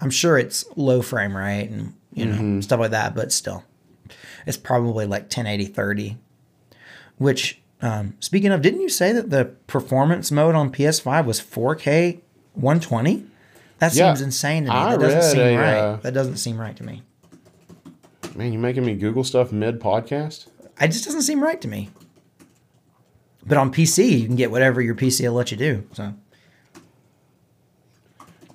[0.00, 2.60] I'm sure it's low frame rate and you know Mm-hmm.
[2.60, 3.64] stuff like that, but still,
[4.46, 6.18] it's probably like 1080 30.
[7.16, 12.20] Which, um, speaking of, didn't you say that the performance mode on PS5 was 4K
[12.54, 13.24] 120?
[13.78, 14.76] That Yeah, seems insane to me.
[14.76, 15.78] I that doesn't read seem a, right.
[15.78, 17.02] uh, that doesn't seem right to me.
[18.34, 20.46] Man, you making me Google stuff mid podcast?
[20.80, 21.90] It just doesn't seem right to me.
[23.46, 25.86] But on PC, you can get whatever your PC will let you do.
[25.92, 26.14] So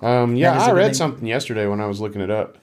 [0.02, 2.58] Um, yeah, I read something yesterday when I was looking it up.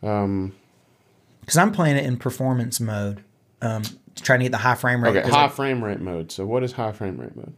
[0.00, 3.22] because I'm playing it in performance mode,
[3.60, 3.82] um,
[4.14, 5.16] to try to get the high frame rate.
[5.16, 6.32] Okay, high I- frame rate mode.
[6.32, 7.52] So, what is high frame rate mode?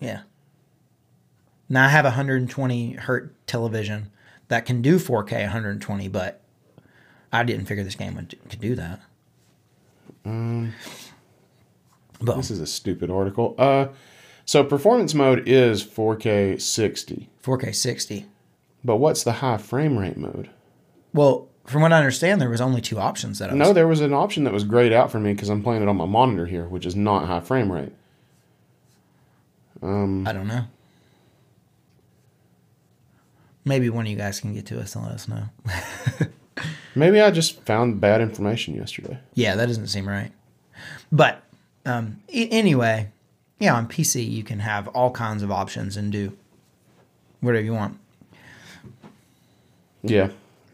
[0.00, 0.22] yeah.
[1.68, 4.10] Now I have a 120 hertz television
[4.48, 6.40] that can do 4K 120, but
[7.34, 9.00] I didn't figure this game would could do that.
[10.24, 13.54] but This is a stupid article.
[13.58, 13.88] Uh,
[14.44, 18.26] so performance mode is 4K 60, 4K 60.
[18.84, 20.50] but what's the high frame rate mode?
[21.12, 23.58] Well, from what I understand, there was only two options that I was.
[23.58, 25.88] No, there was an option that was grayed out for me because I'm playing it
[25.88, 27.92] on my monitor here, which is not high frame rate.
[29.82, 30.64] I don't know.
[33.64, 35.44] Maybe one of you guys can get to us and let us know.
[36.94, 39.18] Maybe I just found bad information yesterday.
[39.34, 40.30] Yeah, that doesn't seem right.
[41.10, 41.42] But
[41.84, 43.10] um, a- anyway,
[43.58, 46.36] yeah, on PC you can have all kinds of options and do
[47.40, 47.98] whatever you want.
[50.02, 50.30] Yeah.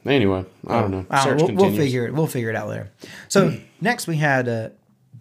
[0.06, 1.06] Anyway, I don't know.
[1.10, 2.14] I don't Search know, we'll, we'll figure it.
[2.14, 2.90] We'll figure it out later.
[3.28, 4.68] So next we had uh,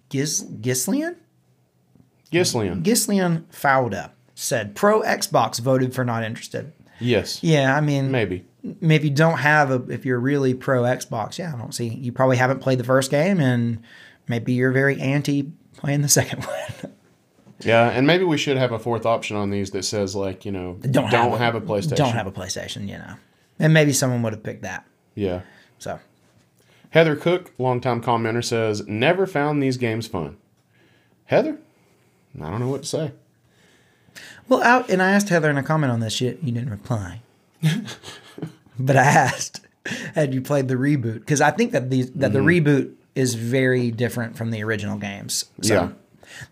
[0.10, 1.16] Gis Gislian
[2.32, 2.84] Gislian.
[2.84, 6.72] Gislian Fauda said pro Xbox voted for not interested.
[7.00, 7.44] Yes.
[7.44, 8.46] Yeah, I mean, Maybe.
[8.64, 11.88] If you don't have a, if you're really pro Xbox, yeah, I don't see.
[11.88, 13.82] You probably haven't played the first game, and
[14.28, 16.94] maybe you're very anti playing the second one.
[17.62, 20.52] Yeah, and maybe we should have a fourth option on these that says like, you
[20.52, 21.96] know, don't, don't, have, have, a PlayStation.
[21.96, 23.16] Don't have a PlayStation, you know.
[23.60, 24.86] And maybe someone would have picked that.
[25.16, 25.42] Yeah.
[25.78, 26.00] So,
[26.92, 30.38] Heather Cook, longtime commenter, says, Never found these games fun.
[31.26, 31.58] Heather?
[32.42, 33.12] I don't know what to say.
[34.48, 36.42] Well, out and I asked Heather in a comment on this shit.
[36.42, 37.22] You didn't reply,
[38.80, 39.62] but I asked,
[40.16, 41.16] had you played the reboot?
[41.20, 45.46] Because I think that the that the reboot is very different from the original games.
[45.62, 45.90] So, Yeah.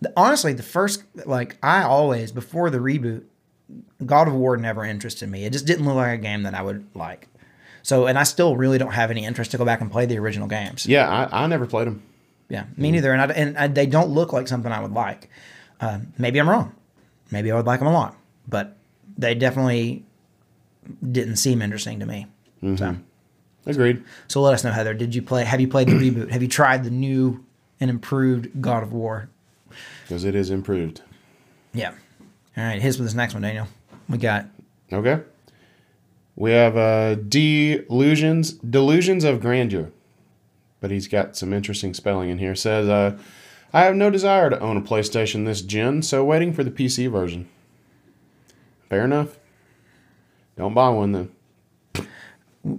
[0.01, 3.23] the- honestly, the first like I always before the reboot,
[4.05, 5.45] God of War never interested me.
[5.45, 7.27] It just didn't look like a game that I would like.
[7.83, 10.17] So, and I still really don't have any interest to go back and play the
[10.19, 10.85] original games.
[10.85, 12.03] Yeah, I, I never played them.
[12.49, 13.13] Yeah, me neither.
[13.13, 15.29] And I, and I, they don't look like something I would like.
[15.79, 16.75] Um, maybe I'm wrong.
[17.31, 18.15] Maybe I would like them a lot,
[18.47, 18.75] but
[19.17, 20.03] they definitely
[21.11, 22.27] didn't seem interesting to me.
[22.75, 22.95] So,
[23.65, 24.03] Agreed.
[24.27, 24.93] so let us know, Heather.
[24.93, 25.43] Did you play?
[25.43, 26.31] Have you played the reboot?
[26.31, 27.43] Have you tried the new
[27.79, 29.29] and improved God of War?
[30.03, 31.01] Because it is improved.
[31.73, 31.91] Yeah.
[32.57, 32.81] All right.
[32.81, 33.67] Here's with this next one, Daniel.
[34.09, 34.47] We got
[34.91, 35.21] Okay.
[36.35, 39.91] We have uh, delusions, delusions of grandeur,
[40.79, 42.55] but he's got some interesting spelling in here.
[42.55, 43.17] Says, uh,
[43.73, 47.11] "I have no desire to own a PlayStation this gen, so waiting for the PC
[47.11, 47.49] version."
[48.89, 49.37] Fair enough.
[50.57, 51.29] Don't buy one then.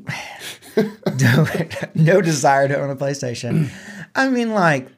[1.95, 3.71] no desire to own a PlayStation.
[4.15, 4.89] I mean, like,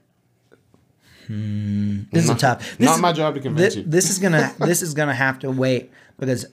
[1.27, 2.77] hmm, this is tough.
[2.79, 3.87] This Not is- my job to convince Thi- you.
[3.87, 6.47] this is gonna this is gonna have to wait because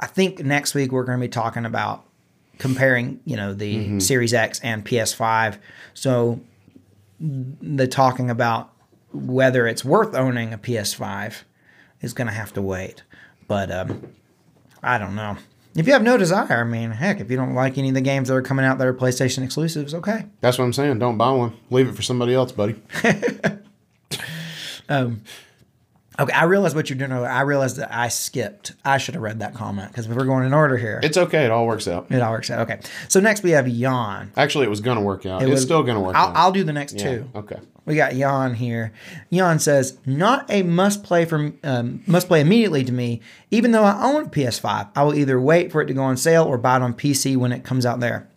[0.00, 2.04] I think next week we're gonna be talking about
[2.58, 3.98] comparing, you know, the Mm-hmm.
[4.00, 5.58] Series X and PS5.
[5.94, 6.40] So
[7.20, 8.70] the talking about
[9.12, 11.42] whether it's worth owning a PS5
[12.00, 13.02] is gonna have to wait.
[13.48, 14.12] But um,
[14.82, 15.36] I don't know.
[15.74, 18.02] If you have no desire, I mean, heck, if you don't like any of the
[18.02, 20.26] games that are coming out that are PlayStation exclusives, okay.
[20.40, 20.98] That's what I'm saying.
[20.98, 21.54] Don't buy one.
[21.70, 22.80] Leave it for somebody else, buddy.
[24.88, 25.22] Um,
[26.20, 27.12] Okay, I realize what you're doing.
[27.12, 28.74] I realized that I skipped.
[28.84, 31.00] I should have read that comment because we're going in order here.
[31.02, 31.44] It's okay.
[31.44, 32.06] It all works out.
[32.10, 32.60] It all works out.
[32.70, 32.80] Okay.
[33.08, 34.30] So next we have Yawn.
[34.36, 35.40] Actually, it was gonna work out.
[35.42, 36.36] It it's was- still gonna work I'll, out.
[36.36, 37.02] I'll do the next yeah.
[37.04, 37.30] two.
[37.34, 37.56] Okay.
[37.84, 38.92] We got Yawn here.
[39.30, 43.20] Yawn says, "Not a must play from um, must play immediately to me.
[43.50, 46.16] Even though I own a PS5, I will either wait for it to go on
[46.16, 48.28] sale or buy it on PC when it comes out there."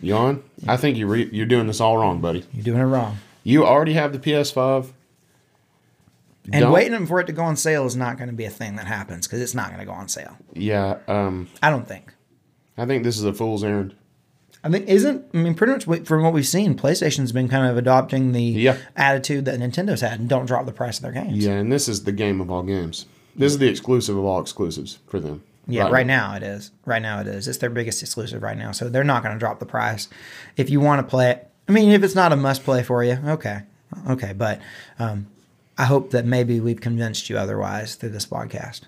[0.00, 0.42] Yawn.
[0.66, 2.44] I think you re- you're doing this all wrong, buddy.
[2.52, 3.18] You're doing it wrong.
[3.44, 4.92] You already have the PS5.
[6.52, 8.50] And Don't- waiting for it to go on sale is not going to be a
[8.50, 10.36] thing that happens because it's not going to go on sale.
[10.54, 10.98] Yeah.
[11.06, 11.48] Um.
[11.62, 12.12] I don't think.
[12.76, 13.94] I think this is a fool's errand.
[14.64, 17.76] I think isn't I mean pretty much from what we've seen, PlayStation's been kind of
[17.76, 18.76] adopting the Yeah.
[18.96, 21.44] attitude that Nintendo's had and don't drop the price of their games.
[21.44, 23.06] Yeah, and this is the game of all games.
[23.36, 25.42] This is the exclusive of all exclusives for them.
[25.70, 26.70] Yeah, right, now it is.
[26.86, 27.46] Right now it is.
[27.46, 30.08] It's their biggest exclusive right now, so they're not going to drop the price.
[30.56, 33.04] If you want to play it, I mean, if it's not a must play for
[33.04, 33.60] you, okay,
[34.08, 34.32] okay.
[34.32, 34.60] But
[34.98, 35.26] um,
[35.78, 38.82] I hope that maybe we've convinced you otherwise through this podcast.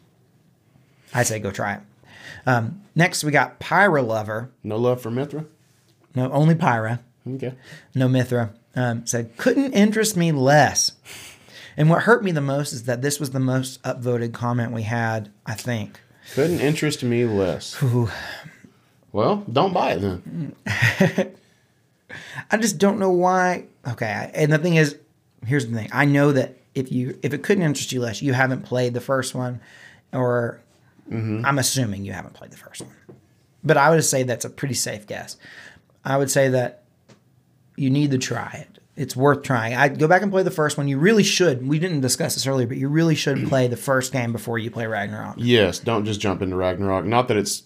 [1.14, 1.80] I say go try it.
[2.46, 4.50] Um, next, we got Pyra Lover.
[4.64, 5.46] No love for Mythra.
[6.14, 6.98] No, only Pyra.
[7.28, 7.54] Okay.
[7.94, 8.50] No Mythra.
[8.74, 10.92] Um, said couldn't interest me less.
[11.76, 14.82] And what hurt me the most is that this was the most upvoted comment we
[14.82, 15.30] had.
[15.46, 16.00] I think.
[16.34, 17.80] Couldn't interest me less.
[19.12, 20.54] well, don't buy it then.
[22.50, 23.64] I just don't know why.
[23.86, 24.96] Okay, and the thing is,
[25.46, 25.88] here's the thing.
[25.92, 29.00] I know that if you if it couldn't interest you less, you haven't played the
[29.00, 29.60] first one,
[30.12, 30.60] or
[31.10, 31.44] mm-hmm.
[31.44, 32.94] I'm assuming you haven't played the first one.
[33.62, 35.36] But I would say that's a pretty safe guess.
[36.04, 36.84] I would say that
[37.76, 38.78] you need to try it.
[38.96, 39.74] It's worth trying.
[39.74, 40.88] I go back and play the first one.
[40.88, 41.66] You really should.
[41.66, 44.70] We didn't discuss this earlier, but you really should play the first game before you
[44.70, 45.36] play Ragnarok.
[45.38, 47.04] Yes, don't just jump into Ragnarok.
[47.04, 47.62] Not that it's.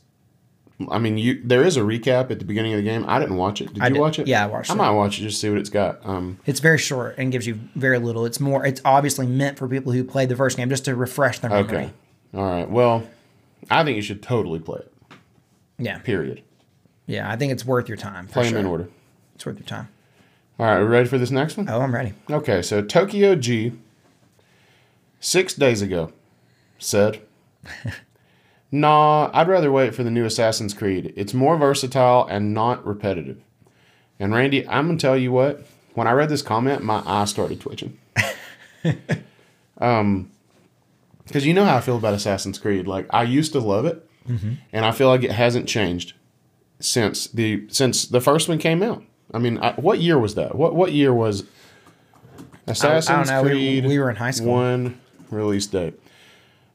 [0.91, 3.05] I mean, you there is a recap at the beginning of the game.
[3.07, 3.73] I didn't watch it.
[3.75, 4.01] Did I you did.
[4.01, 4.27] watch it?
[4.27, 4.77] Yeah, I watched I it.
[4.77, 6.05] I might watch it just to see what it's got.
[6.05, 8.27] Um, It's very short and gives you very little.
[8.27, 8.67] It's more.
[8.67, 11.77] It's obviously meant for people who played the first game just to refresh their memory.
[11.77, 11.93] okay.
[12.35, 12.69] All right.
[12.69, 13.05] Well,
[13.71, 14.93] I think you should totally play it.
[15.79, 15.99] Yeah.
[15.99, 16.43] Period.
[17.07, 18.27] Yeah, I think it's worth your time.
[18.27, 18.53] Play sure.
[18.53, 18.89] them in order.
[19.37, 19.89] It's worth your time.
[20.59, 20.79] All right.
[20.81, 21.69] We ready for this next one?
[21.69, 22.15] Oh, I'm ready.
[22.31, 23.73] Okay, so Tokyo G
[25.21, 26.13] six days ago
[26.79, 27.21] said,
[28.75, 31.13] Nah, I'd rather wait for the new Assassin's Creed.
[31.15, 33.41] It's more versatile and not repetitive.
[34.19, 37.61] And Randy, I'm gonna tell you what, when I read this comment, my eye started
[37.61, 37.97] twitching.
[39.81, 40.29] um
[41.25, 42.89] because you know how I feel about Assassin's Creed.
[42.89, 44.05] Like I used to love it,
[44.73, 46.15] and I feel like it hasn't changed
[46.81, 49.05] since the since the first one came out.
[49.33, 50.57] I mean, I, what year was that?
[50.57, 51.45] What what year was
[52.67, 53.45] Assassin's know.
[53.45, 53.87] We- Creed?
[53.87, 54.53] we were in high school.
[54.53, 55.95] One release date.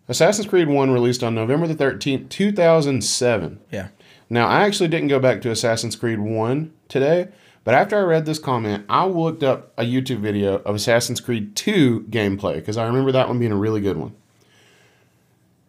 [0.09, 3.59] Assassin's Creed One released on November the thirteenth, two thousand seven.
[3.71, 3.87] Yeah.
[4.31, 7.29] Now, I actually didn't go back to Assassin's Creed 1 today,
[7.63, 11.55] but after I read this comment, I looked up a YouTube video of Assassin's Creed
[11.55, 14.13] 2 gameplay because I remember that one being a really good one.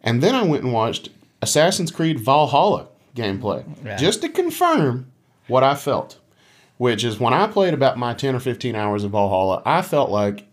[0.02, 1.08] And then I went and watched
[1.40, 3.96] Assassin's Creed Valhalla gameplay Yeah.
[3.96, 5.10] just to confirm
[5.48, 6.18] what I felt.
[6.76, 10.10] which is when I played about my 10 or 15 hours of Valhalla, I felt
[10.10, 10.46] like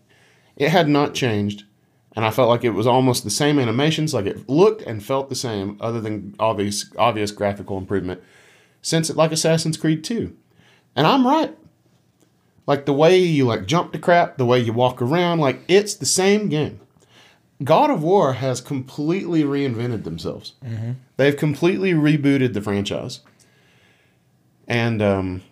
[0.56, 1.64] it had not changed.
[2.18, 5.28] And I felt like it was almost the same animations, like it looked and felt
[5.28, 8.20] the same, other than obvious obvious graphical improvement,
[8.82, 10.36] since it like Assassin's Creed 2.
[10.96, 11.56] And I'm right.
[12.66, 15.94] Like the way you like jump to crap, the way you walk around, like it's
[15.94, 16.80] the same game.
[17.62, 20.54] God of War has completely reinvented themselves.
[21.18, 23.20] They've completely rebooted the franchise.
[24.66, 25.42] And um,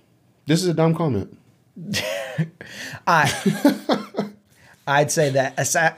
[0.47, 1.39] this is a dumb comment.
[3.07, 4.03] I
[4.87, 5.55] I'd say that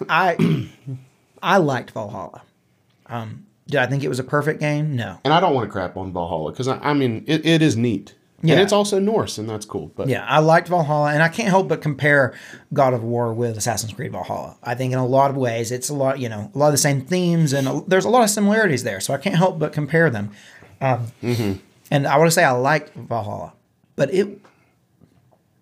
[0.09, 0.69] I
[1.43, 2.43] I liked Valhalla.
[3.07, 4.97] Um, did I think it was a perfect game?
[4.97, 5.19] No.
[5.25, 7.77] And I don't want to crap on Valhalla because I, I mean it, it is
[7.77, 8.15] neat.
[8.41, 8.55] Yeah.
[8.55, 9.91] And it's also Norse, and that's cool.
[9.97, 12.35] But Yeah, I liked Valhalla, and I can't help but compare
[12.73, 14.57] God of War with Assassin's Creed Valhalla.
[14.63, 16.73] I think in a lot of ways, it's a lot, you know, a lot of
[16.73, 19.01] the same themes, and a, there's a lot of similarities there.
[19.01, 20.31] So I can't help but compare them.
[20.81, 21.09] Um,
[21.91, 23.55] And I want to say I liked Valhalla,
[23.97, 24.39] but it,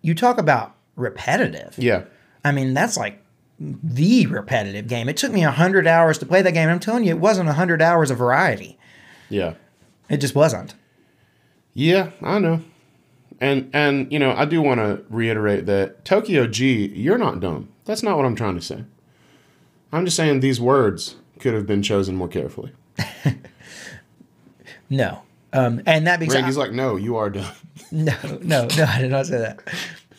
[0.02, 1.74] you talk about repetitive.
[1.78, 2.02] yeah,
[2.46, 3.22] I mean, that's like
[3.58, 5.08] the repetitive game.
[5.08, 6.68] It took me hundred hours to play that game.
[6.68, 8.78] I'm telling you, it wasn't hundred hours of variety.
[9.28, 9.54] yeah,
[10.08, 10.74] It just wasn't.
[11.74, 12.10] yeah.
[12.22, 12.60] I know.
[13.40, 17.68] And and you know I do want to reiterate that Tokyo G, you're not dumb.
[17.84, 18.84] That's not what I'm trying to say.
[19.92, 22.72] I'm just saying these words could have been chosen more carefully.
[24.88, 25.22] No.
[25.52, 27.50] Um, and that being said, Randy's like, no, you are dumb.
[27.92, 29.60] No, no, no, I did not say that.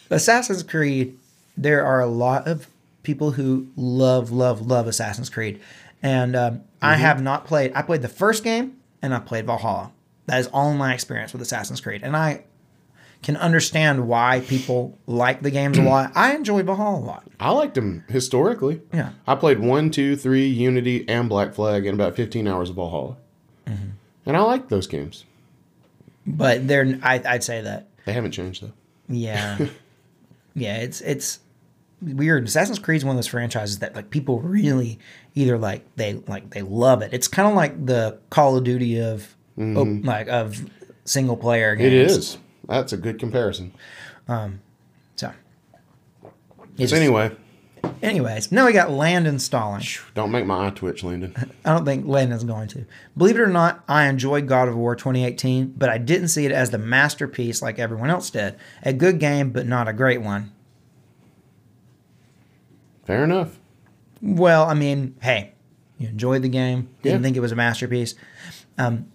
[0.09, 1.17] Assassin's Creed,
[1.57, 2.67] there are a lot of
[3.03, 5.59] people who love, love, love Assassin's Creed.
[6.03, 9.91] And um, I have not played, I played the first game and I played Valhalla.
[10.27, 12.01] That is all my experience with Assassin's Creed.
[12.03, 12.43] And I
[13.23, 16.11] can understand why people like the games a lot.
[16.15, 17.27] I enjoy Valhalla a lot.
[17.39, 18.81] I liked them historically.
[18.93, 19.11] Yeah.
[19.25, 23.17] I played one, two, three, Unity, and Black Flag in about 15 hours of Valhalla.
[23.65, 23.89] Mm-hmm.
[24.25, 25.25] And I liked those games.
[26.27, 28.73] But they're, I, I'd say that They haven't changed though.
[29.07, 29.57] Yeah.
[30.55, 31.39] yeah, it's it's
[32.01, 32.45] weird.
[32.45, 34.99] Assassin's Creed is one of those franchises that like people really
[35.35, 37.13] either like they like they love it.
[37.13, 40.69] It's kind of like the Call of Duty of op- like of
[41.05, 41.87] single player games.
[41.87, 42.37] It is.
[42.67, 43.73] That's a good comparison.
[44.27, 44.61] Um,
[45.15, 45.31] so,
[46.77, 47.31] it's So anyway,
[48.03, 50.01] anyways, now we got Landon Stallings.
[50.15, 51.33] don't make my eye twitch, Landon.
[51.65, 52.85] I don't think Landon's going to.
[53.15, 56.51] Believe it or not, I enjoyed God of War 2018, but I didn't see it
[56.51, 58.57] as the masterpiece like everyone else did.
[58.83, 60.51] A good game, but not a great one.
[63.07, 63.57] Fair enough.
[64.21, 65.53] Well, I mean, hey,
[65.97, 66.89] you enjoyed the game.
[67.01, 67.23] Didn't Yeah.
[67.23, 68.13] think it was a masterpiece.
[68.77, 69.05] Um,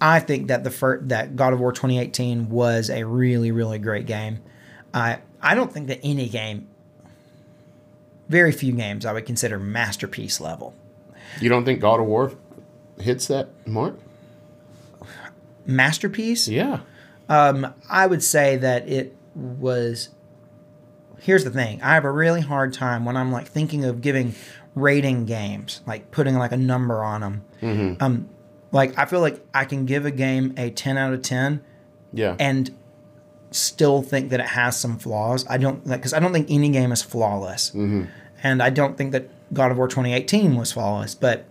[0.00, 4.06] I think that the first, that God of War 2018 was a really, really great
[4.06, 4.38] game.
[4.94, 6.68] I I don't think that any game,
[8.28, 10.74] very few games, I would consider masterpiece level.
[11.40, 12.32] You don't think God of War
[13.00, 13.98] hits that mark?
[15.66, 16.48] Masterpiece?
[16.48, 16.80] Yeah.
[17.28, 20.10] Um, I would say that it was.
[21.22, 24.34] Here's the thing: I have a really hard time when I'm like thinking of giving
[24.74, 27.44] rating games, like putting like a number on them.
[28.00, 28.28] Um,
[28.72, 31.62] like I feel like I can give a game a 10 out of 10
[32.12, 32.34] Yeah.
[32.40, 32.74] and
[33.50, 35.44] still think that it has some flaws.
[35.48, 39.12] I don't like because I don't think any game is flawless, and I don't think
[39.12, 41.14] that God of War 2018 was flawless.
[41.14, 41.44] But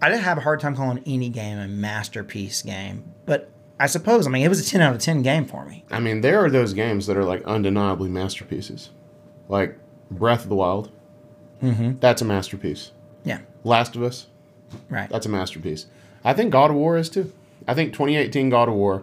[0.00, 3.04] I didn't have a hard time calling any game a masterpiece game.
[3.26, 5.84] But I suppose I mean it was a 10 out of 10 game for me.
[5.90, 8.90] I mean, there are those games that are like undeniably masterpieces.
[9.48, 9.78] Like
[10.10, 10.90] Breath of the Wild.
[11.62, 11.98] Mm-hmm.
[12.00, 12.92] That's a masterpiece.
[13.24, 14.26] Yeah, Last of Us.
[14.88, 15.08] right.
[15.08, 15.86] That's a masterpiece.
[16.24, 17.32] I think God of War is too.
[17.66, 19.02] I think 2018 God of War,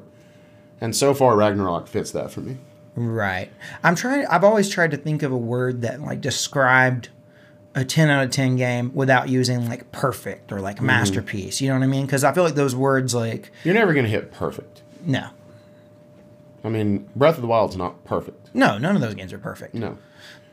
[0.80, 2.58] and so far Ragnarok fits that for me.
[2.96, 3.50] Right.
[3.84, 4.26] I'm trying.
[4.28, 7.10] I've always tried to think of a word that like described
[7.76, 11.60] a 10 out of 10 game without using like perfect or like masterpiece.
[11.62, 12.06] You know what I mean?
[12.06, 14.82] Because I feel like those words like You're never going to hit perfect.
[15.06, 15.28] no,
[16.64, 18.50] I mean, Breath of the Wild's not perfect.
[18.54, 19.74] no, none of those games are perfect.
[19.76, 19.98] No.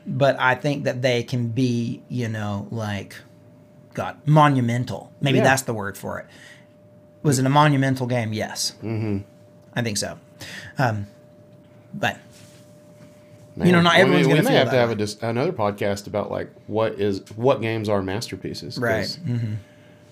[0.05, 3.15] But I think that they can be, you know, like
[3.93, 5.11] God, monumental.
[5.21, 5.43] Maybe Yeah.
[5.43, 6.25] that's the word for it.
[7.23, 8.33] Was it a monumental game?
[8.33, 8.73] Yes.
[8.81, 9.19] Mm-hmm.
[9.75, 10.17] I think so.
[10.79, 11.05] Um,
[11.93, 12.17] but
[13.65, 16.07] You know, not everyone's we, gonna we may have to have a dis- another podcast
[16.07, 18.77] about like what is what games are masterpieces.
[18.77, 19.05] right.
[19.05, 19.53] Mm-hmm.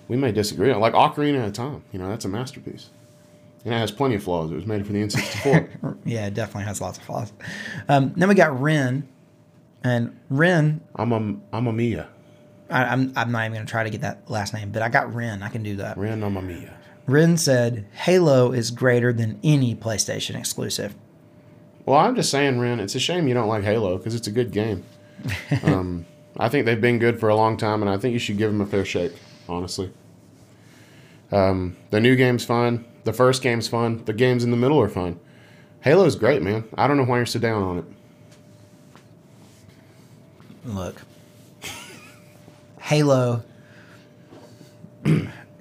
[0.08, 1.84] We may disagree on like Ocarina of Time.
[1.92, 2.90] You know, that's a masterpiece,
[3.64, 4.50] and it has plenty of flaws.
[4.50, 5.98] It was made for the N64.
[6.04, 7.32] Yeah, it definitely has lots of flaws.
[7.88, 9.08] Um, then we got Ren,
[9.84, 10.80] and Ren.
[10.96, 12.08] I'm a I'm a Mia.
[12.68, 15.14] I, I'm I'm not even gonna try to get that last name, but I got
[15.14, 15.42] Ren.
[15.42, 15.96] I can do that.
[15.96, 16.74] Ren, I'm a Mia.
[17.06, 20.94] Ren said Halo is greater than any PlayStation exclusive.
[21.86, 22.80] Well, I'm just saying, Ren.
[22.80, 24.84] It's a shame you don't like Halo because it's a good game.
[25.62, 26.06] Um,
[26.38, 28.50] I think they've been good for a long time, and I think you should give
[28.50, 29.12] them a fair shake.
[29.48, 29.92] Honestly,
[31.32, 32.84] um, the new game's fun.
[33.04, 34.02] The first game's fun.
[34.04, 35.18] The games in the middle are fun.
[35.80, 36.64] Halo's great, man.
[36.74, 37.84] I don't know why you're so down on it.
[40.64, 41.02] Look,
[42.80, 43.42] Halo,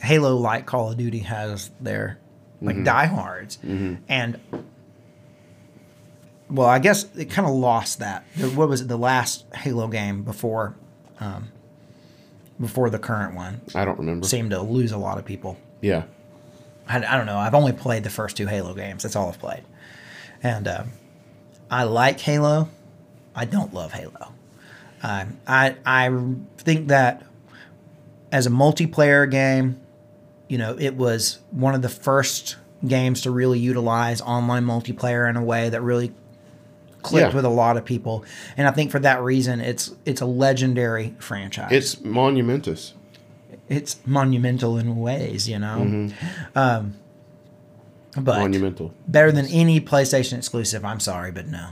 [0.02, 2.20] Halo, like Call of Duty, has their
[2.62, 4.40] like diehards, and
[6.50, 8.26] well, I guess it kind of lost that.
[8.36, 8.88] The- What was it?
[8.88, 10.76] The last Halo game before,
[11.20, 11.50] um,
[12.60, 14.28] before the current one I don't remember.
[14.28, 15.58] seemed to lose a lot of people.
[15.82, 16.04] Yeah.
[16.88, 17.38] I, I don't know.
[17.38, 19.04] I've only played the first two Halo games.
[19.04, 19.64] That's all I've played.
[20.42, 20.90] And um,
[21.70, 22.70] I like Halo.
[23.36, 24.34] I don't love Halo.
[25.04, 26.10] Um, I I
[26.58, 27.24] think that
[28.32, 29.80] as a multiplayer game,
[30.50, 35.36] you know, it was one of the first games to really utilize online multiplayer in
[35.38, 36.12] a way that really
[37.02, 37.36] clicked Yeah.
[37.36, 38.24] with a lot of people.
[38.58, 42.94] And I think for that reason, it's it's a legendary franchise It's monumentous.
[43.70, 46.10] it's monumental in ways, you know.
[46.56, 46.96] Um,
[48.16, 48.92] but Monumental.
[49.08, 50.84] better than any PlayStation exclusive.
[50.84, 51.70] I'm sorry, but no,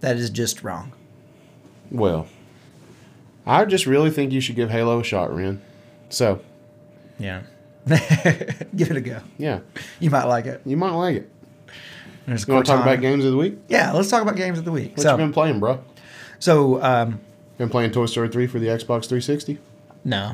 [0.00, 0.92] that is just wrong.
[1.90, 2.26] Well,
[3.46, 5.62] I just really think you should give Halo a shot, Ren.
[6.10, 6.40] So,
[7.18, 7.42] Yeah,
[7.86, 9.20] give it a go.
[9.38, 9.60] yeah,
[10.00, 10.60] You might like it.
[10.66, 11.30] you might like it.
[12.26, 13.58] There's You want to talk about games of the week?
[13.68, 14.96] Yeah, let's talk about games of the week.
[14.96, 15.82] What so, you been playing, bro?
[16.38, 17.20] so um,
[17.56, 19.58] Been playing Toy Story 3 for the Xbox 360?
[20.04, 20.32] no,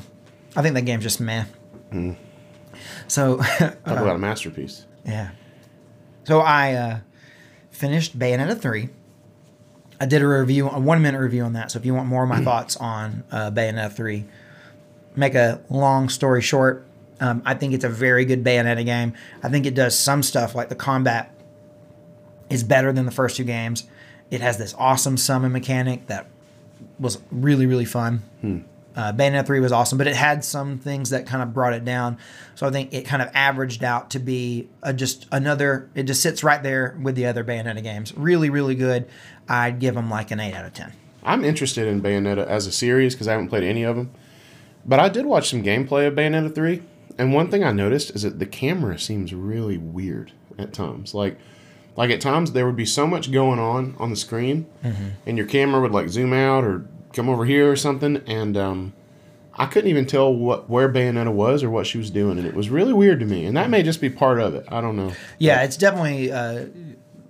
[0.57, 1.45] I think that game's just meh.
[1.90, 2.12] Hmm.
[3.09, 4.86] So, Talk about a masterpiece.
[5.05, 5.30] Yeah.
[6.24, 6.99] So I uh,
[7.70, 8.88] finished Bayonetta 3.
[10.01, 11.70] I did a review, a one minute review on that.
[11.70, 14.24] So if you want more of my thoughts on uh, Bayonetta 3,
[15.16, 16.86] make a long story short,
[17.20, 19.14] um, I think it's a very good Bayonetta game.
[19.43, 21.32] I think it does some stuff like the combat
[22.53, 23.84] is better than the first two games.
[24.30, 26.26] It has this awesome summon mechanic that
[26.98, 28.22] was really, really fun.
[28.94, 31.84] Uh, Bayonetta 3 was awesome, but it had some things that kind of brought it
[31.84, 32.18] down.
[32.55, 36.22] So I think it kind of averaged out to be a, just another, it just
[36.22, 38.14] sits right there with the other Bayonetta games.
[38.16, 39.09] Really, really good.
[39.48, 40.92] I'd give them like an 8 out of 10.
[41.22, 44.11] I'm interested in Bayonetta as a series because I haven't played any of them.
[44.84, 46.82] But I did watch some gameplay of Bayonetta 3.
[47.18, 51.14] And one thing I noticed is that the camera seems really weird at times.
[51.14, 51.38] Like,
[51.97, 54.66] like at times there would be so much going on on the screen,
[55.26, 58.93] and your camera would like zoom out or come over here or something, and um,
[59.55, 62.55] I couldn't even tell what where Bayonetta was or what she was doing, and it
[62.55, 63.45] was really weird to me.
[63.45, 64.64] And that may just be part of it.
[64.68, 65.12] I don't know.
[65.38, 66.66] Yeah, it's definitely uh,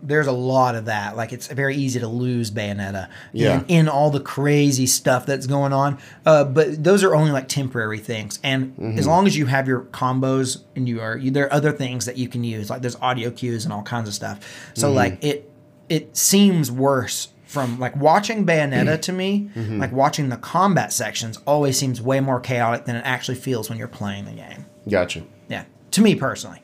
[0.02, 1.16] there's a lot of that.
[1.16, 3.60] Like it's very easy to lose Bayonetta Yeah.
[3.60, 5.98] in, in all the crazy stuff that's going on.
[6.26, 9.82] Uh, but those are only like temporary things, and as long as you have your
[9.82, 12.68] combos and you are, you, there are other things that you can use.
[12.68, 14.40] Like there's audio cues and all kinds of stuff.
[14.74, 15.50] So like it
[15.88, 17.28] it seems worse.
[17.44, 22.40] From like watching Bayonetta to me, like watching the combat sections always seems way more
[22.40, 24.64] chaotic than it actually feels when you're playing the game.
[24.88, 25.22] Gotcha.
[25.50, 26.62] Yeah, to me personally.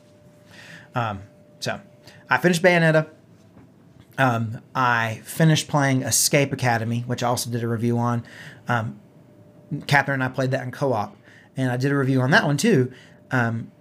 [0.95, 1.21] Um,
[1.59, 1.79] so
[2.27, 3.07] I finished Bayonetta.
[4.19, 8.25] Um, I finished playing Escape Academy, which I also did a review on.
[8.67, 8.99] Um,
[9.87, 11.15] Catherine and I played that in co-op,
[11.55, 12.91] and I did a review on that one too.
[13.31, 13.71] Um,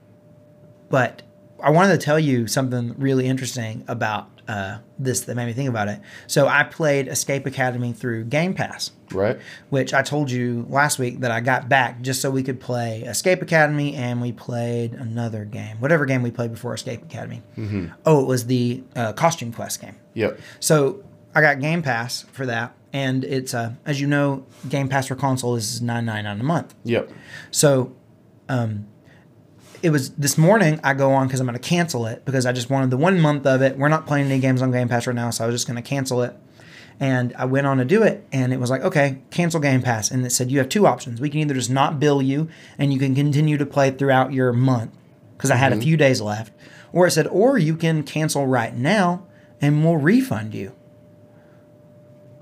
[0.90, 1.22] but
[1.60, 5.68] I wanted to tell you something really interesting about uh, this that made me think
[5.68, 6.00] about it.
[6.26, 9.38] So I played Escape Academy through Game Pass Right.
[9.70, 13.02] which I told you last week that I got back just so we could play
[13.02, 17.42] Escape Academy and we played another game, whatever game we played before Escape Academy.
[18.04, 19.96] Oh, it was the uh, Costume Quest game.
[20.14, 20.40] Yep.
[20.60, 25.06] So I got Game Pass for that, and it's uh, as you know, Game Pass
[25.06, 26.74] for console is nine nine nine a month.
[26.84, 27.10] Yep.
[27.50, 27.94] So,
[28.48, 28.86] um,
[29.82, 30.80] it was this morning.
[30.82, 33.20] I go on because I'm going to cancel it because I just wanted the one
[33.20, 33.78] month of it.
[33.78, 35.82] We're not playing any games on Game Pass right now, so I was just going
[35.82, 36.36] to cancel it.
[37.00, 40.10] And I went on to do it, and it was like, okay, cancel Game Pass.
[40.10, 41.20] And it said you have two options.
[41.20, 44.52] We can either just not bill you, and you can continue to play throughout your
[44.52, 44.90] month
[45.36, 45.82] because I had a mm-hmm.
[45.84, 46.52] few days left,
[46.92, 49.26] or it said, or you can cancel right now,
[49.60, 50.74] and we'll refund you.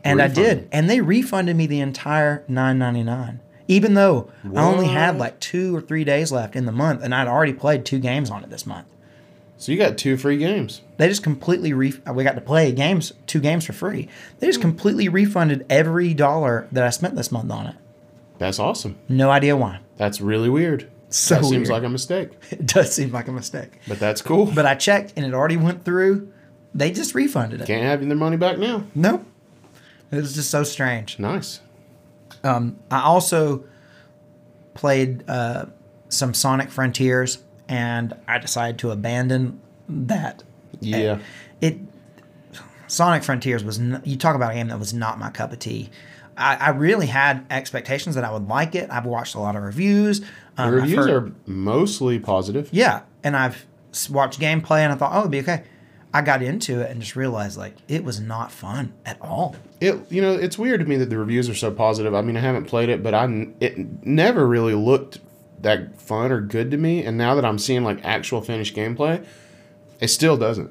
[0.02, 4.62] And I did, and they refunded me the entire nine ninety nine, even though I
[4.64, 7.84] only had like two or three days left in the month, and I'd already played
[7.84, 8.86] two games on it this month.
[9.58, 10.82] So you got two free games.
[10.98, 14.08] They just completely re- we got to play games, two games for free.
[14.38, 17.76] They just completely refunded every dollar that I spent this month on it.
[18.38, 18.98] That's awesome.
[19.08, 19.80] No idea why.
[19.96, 20.90] That's really weird.
[21.08, 21.68] So that seems weird.
[21.70, 24.46] like a mistake, It does seem like a mistake, but that's cool.
[24.46, 26.30] but I checked and it already went through.
[26.74, 27.66] They just refunded it.
[27.66, 28.84] Can't have their money back now.
[28.94, 29.24] Nope.
[30.10, 31.18] It was just so strange.
[31.18, 31.60] Nice.
[32.46, 33.64] Um, I also
[34.74, 35.66] played uh,
[36.08, 40.42] some Sonic Frontiers, and I decided to abandon that.
[40.80, 41.18] Yeah.
[41.60, 41.78] It
[42.86, 45.58] Sonic Frontiers was n- you talk about a game that was not my cup of
[45.58, 45.90] tea.
[46.36, 48.88] I, I really had expectations that I would like it.
[48.90, 50.20] I've watched a lot of reviews.
[50.20, 50.26] The
[50.58, 52.68] Um, I've reviews heard- are mostly positive.
[52.72, 53.66] yeah, and I've
[54.10, 55.64] watched gameplay, and I thought, oh, it'd be okay.
[56.16, 59.54] I got into it and just realized like it was not fun at all.
[59.80, 62.14] It you know it's weird to me that the reviews are so positive.
[62.14, 65.18] I mean I haven't played it, but I it never really looked
[65.60, 67.04] that fun or good to me.
[67.04, 69.24] And now that I'm seeing like actual finished gameplay,
[70.00, 70.70] it still doesn't.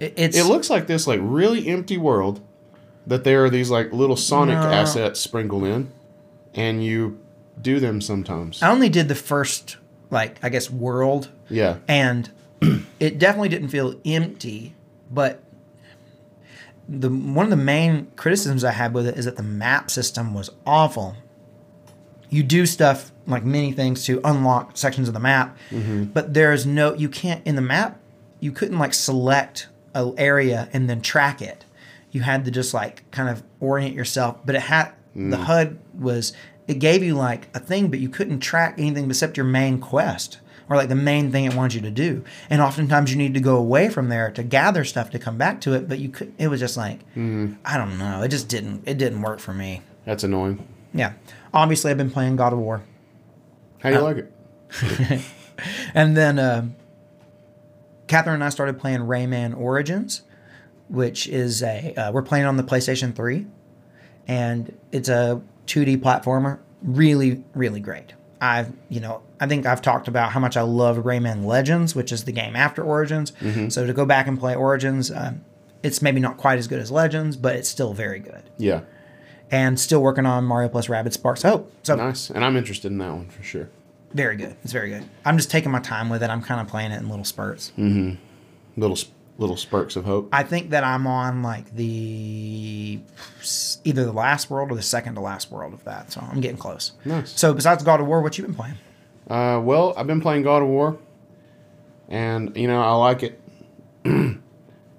[0.00, 2.40] It, it's It looks like this like really empty world
[3.06, 4.68] that there are these like little Sonic No.
[4.70, 5.92] assets sprinkled in,
[6.54, 7.20] and you
[7.62, 8.60] do them sometimes.
[8.60, 9.76] I only did the first
[10.10, 12.28] like I guess world Yeah, and
[13.00, 14.74] it definitely didn't feel empty
[15.10, 15.44] but
[16.88, 20.34] the one of the main criticisms i had with it is that the map system
[20.34, 21.16] was awful.
[22.30, 26.04] You do stuff like many things to unlock sections of the map mm-hmm.
[26.04, 27.98] but there's no you can't in the map
[28.40, 31.64] you couldn't like select an area and then track it.
[32.10, 35.30] You had to just like kind of orient yourself but it had mm.
[35.30, 36.32] the hud was
[36.66, 40.38] it gave you like a thing but you couldn't track anything except your main quest
[40.68, 43.40] or like the main thing it wanted you to do and oftentimes you need to
[43.40, 46.32] go away from there to gather stuff to come back to it but you could
[46.38, 49.82] it was just like i don't know it just didn't it didn't work for me
[50.04, 50.66] that's annoying.
[50.92, 51.12] yeah
[51.52, 52.82] obviously i've been playing god of war
[53.80, 55.20] How do you like it?
[55.94, 56.66] And then uh,
[58.08, 60.22] Catherine and I started playing Rayman Origins,
[60.88, 63.46] which is a uh, we're playing on the PlayStation 3,
[64.26, 66.58] and it's a 2D platformer.
[66.82, 68.14] Really, really great.
[68.40, 72.12] I've you know I think I've talked about how much I love Rayman Legends, which
[72.12, 73.32] is the game after Origins.
[73.68, 75.44] So to go back and play Origins, um,
[75.82, 78.42] it's maybe not quite as good as Legends, but it's still very good.
[78.56, 78.80] Yeah,
[79.50, 81.70] And still working on Mario plus Rabbids Sparks Hope.
[81.82, 82.30] So nice.
[82.30, 83.68] And I'm interested in that one for sure.
[84.14, 84.56] very good.
[84.64, 85.04] It's very good.
[85.26, 86.30] I'm just taking my time with it.
[86.30, 87.70] I'm kind of playing it in little spurts.
[88.76, 90.28] Little sp- little spurts of hope.
[90.32, 93.00] I think that I'm on like the
[93.84, 96.12] either the last world or the second to last world of that.
[96.12, 96.92] So I'm getting close.
[97.04, 97.38] Nice.
[97.38, 98.76] So besides God of War, what you been playing?
[99.28, 100.98] Uh, well, I've been playing God of War,
[102.08, 103.40] and you know I like it.
[104.04, 104.40] and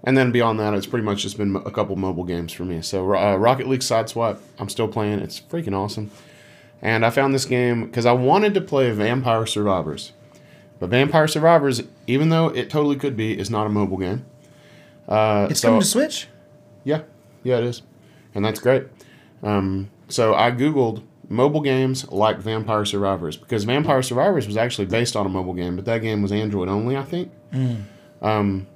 [0.04, 2.82] then beyond that, it's pretty much just been a couple mobile games for me.
[2.82, 5.20] So uh, Rocket League Sideswipe, I'm still playing.
[5.20, 6.10] It's freaking awesome.
[6.82, 10.12] And I found this game because I wanted to play Vampire Survivors,
[10.80, 14.26] but Vampire Survivors, even though it totally could be, is not a mobile game.
[15.08, 16.28] Uh, It's so- coming to Switch.
[16.84, 17.02] yeah,
[17.44, 17.82] yeah, it is,
[18.34, 18.84] and that's great.
[19.44, 25.16] Um, so I googled mobile games like Vampire Survivors because Vampire Survivors was actually based
[25.16, 27.32] on a mobile game, but that game was Android only, I think.
[28.22, 28.68] Um,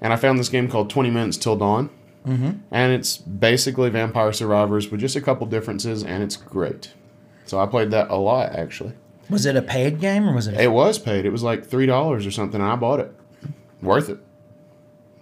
[0.00, 1.90] and I found this game called Twenty Minutes Till Dawn,
[2.26, 2.52] mm-hmm.
[2.70, 6.92] and it's basically Vampire Survivors with just a couple differences, and it's great.
[7.46, 8.92] So I played that a lot actually.
[9.30, 11.64] Was it a paid game or was it a It was paid; it was like
[11.64, 13.14] three dollars or something, and I bought it.
[13.80, 14.18] Worth it.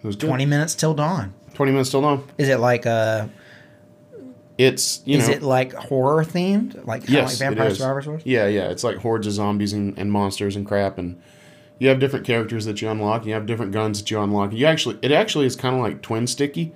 [0.03, 0.29] It was good.
[0.29, 1.35] 20 minutes till dawn?
[1.55, 2.25] 20 minutes till dawn.
[2.39, 3.27] Is it like uh
[4.61, 6.87] It's you is know it like horror themed?
[6.87, 7.75] Like Yes, like Vampire.
[7.75, 8.27] Survivors was?
[8.27, 8.69] Yeah, yeah.
[8.69, 11.19] It's like hordes of zombies and, and monsters and crap, and
[11.79, 13.25] you have different characters that you unlock.
[13.25, 14.53] You have different guns that you unlock.
[14.53, 16.75] You actually, it actually is kind of like twin sticky,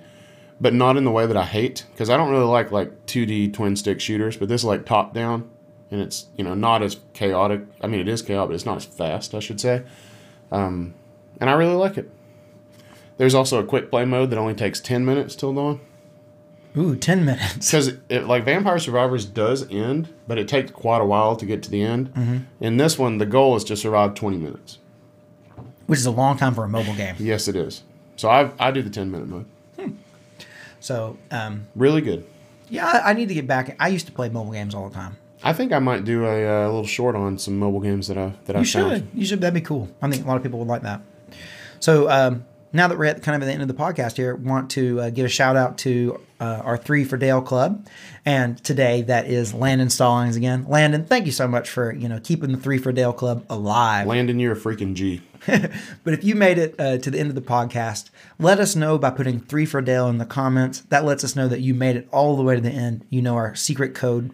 [0.59, 3.27] but not in the way that I hate because I don't really like like two
[3.27, 4.35] D twin stick shooters.
[4.35, 5.47] But this is like top down,
[5.91, 7.61] and it's you know not as chaotic.
[7.81, 9.83] I mean, it is chaotic, but it's not as fast, I should say.
[10.51, 10.95] Um,
[11.39, 12.09] and I really like it.
[13.17, 15.81] There's also a quick play mode that only takes ten minutes till dawn.
[16.77, 17.71] Ooh, 10 minutes.
[17.71, 21.63] Because it, like Vampire Survivors does end, but it takes quite a while to get
[21.63, 22.13] to the end.
[22.13, 22.37] Mm-hmm.
[22.59, 24.79] In this one, the goal is to survive 20 minutes.
[25.87, 27.15] Which is a long time for a mobile game.
[27.19, 27.83] Yes, it is.
[28.17, 29.45] So I I do the 10 minute mode.
[30.79, 32.25] So, um, Really good.
[32.69, 33.75] yeah, I, I need to get back.
[33.79, 35.17] I used to play mobile games all the time.
[35.43, 38.33] I think I might do a, uh little short on some mobile games that I
[38.45, 38.91] that I You found.
[38.91, 39.07] should.
[39.13, 39.41] You should.
[39.41, 39.89] That'd be cool.
[40.01, 41.01] I think a lot of people would like that.
[41.79, 42.45] So um,
[42.75, 44.99] now that we're at kind of at the end of the podcast here, want to
[44.99, 47.87] uh, give a shout out to uh, our Three for Dale Club,
[48.25, 50.65] and today that is Landon Stallings again.
[50.67, 54.07] Landon, thank you so much for you know keeping the Three for Dale Club alive.
[54.07, 55.21] Landon, you're a freaking G.
[56.03, 58.09] But if you made it uh, to the end of the podcast,
[58.39, 60.81] let us know by putting three for Dale in the comments.
[60.89, 63.05] That lets us know that you made it all the way to the end.
[63.09, 64.31] You know our secret code,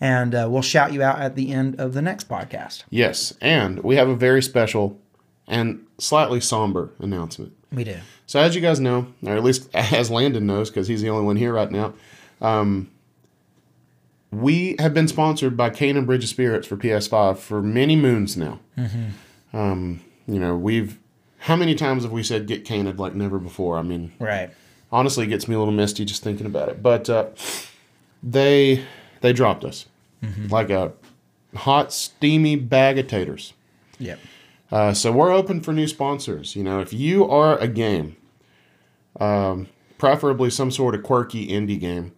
[0.00, 2.84] and uh, we'll shout you out at the end of the next podcast.
[2.90, 4.98] Yes, and we have a very special
[5.46, 7.52] and slightly somber announcement.
[7.74, 7.96] We do.
[8.26, 11.24] So as you guys know, or at least as Landon knows, because he's the only
[11.24, 11.94] one here right now,
[12.40, 12.90] um,
[14.30, 18.60] we have been sponsored by Kena: Bridge of Spirits for PS5 for many moons now.
[19.52, 20.98] Um, you know, we've
[21.38, 23.76] how many times have we said get Caned like never before?
[23.78, 24.50] I mean, Right.
[24.90, 26.82] honestly, it gets me a little misty just thinking about it.
[26.82, 27.26] But uh,
[28.22, 28.84] they
[29.20, 29.86] they dropped us
[30.48, 30.92] like a
[31.54, 33.52] hot steamy bag of taters.
[33.98, 34.18] Yep.
[34.72, 36.56] Uh, so we're open for new sponsors.
[36.56, 38.16] You know, if you are a game,
[39.20, 42.12] um, preferably some sort of quirky indie game,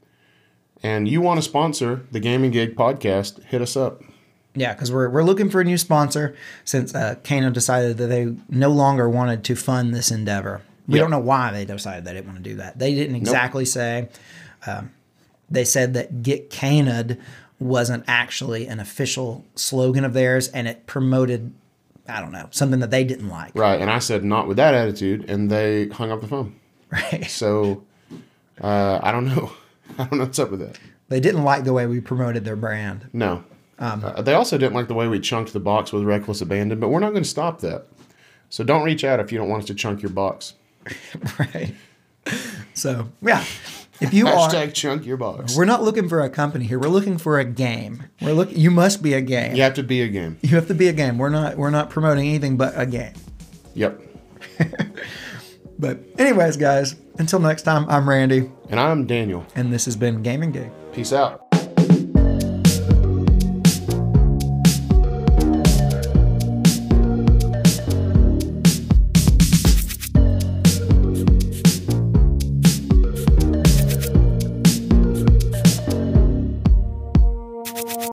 [0.82, 4.02] and you want to sponsor the Game & Gig podcast, hit us up.
[4.54, 6.34] Yeah, because we're, we're looking for a new sponsor
[6.64, 10.62] since uh, Kena decided that they no longer wanted to fund this endeavor.
[10.88, 11.02] We Yeah.
[11.02, 12.78] don't know why they decided they didn't want to do that.
[12.78, 14.08] They didn't exactly say.
[14.66, 14.92] Um,
[15.50, 17.18] they said that "Get Caned"
[17.58, 21.52] wasn't actually an official slogan of theirs, and it promoted,
[22.08, 23.52] I don't know, something that they didn't like.
[23.54, 23.80] Right.
[23.80, 25.28] And I said, not with that attitude.
[25.28, 26.54] And they hung up the phone.
[26.90, 27.24] Right?
[27.30, 27.84] So
[28.60, 29.52] uh, I don't know.
[29.98, 30.78] I don't know what's up with that.
[31.08, 33.08] They didn't like the way we promoted their brand.
[33.12, 33.44] No.
[33.78, 36.80] Um, Uh, they also didn't like the way we chunked the box with reckless abandon,
[36.80, 37.86] but we're not going to stop that.
[38.48, 40.54] So don't reach out if you don't want us to chunk your box.
[41.38, 41.74] Right.
[42.74, 43.44] So yeah,
[44.00, 45.56] if you are, Hashtag chunk your box.
[45.56, 46.78] we're not looking for a company here.
[46.78, 48.04] We're looking for a game.
[48.20, 48.50] We're look.
[48.52, 49.54] You must be a game.
[49.56, 50.38] You have to be a game.
[50.42, 51.18] You have to be a game.
[51.18, 51.56] We're not.
[51.56, 53.12] We're not promoting anything but a game.
[53.74, 54.00] Yep.
[55.78, 56.96] But anyways, guys.
[57.18, 59.44] Until next time, I'm Randy, And I'm Daniel.
[59.54, 60.70] and this has been Game & Gig.
[60.92, 61.45] Peace out.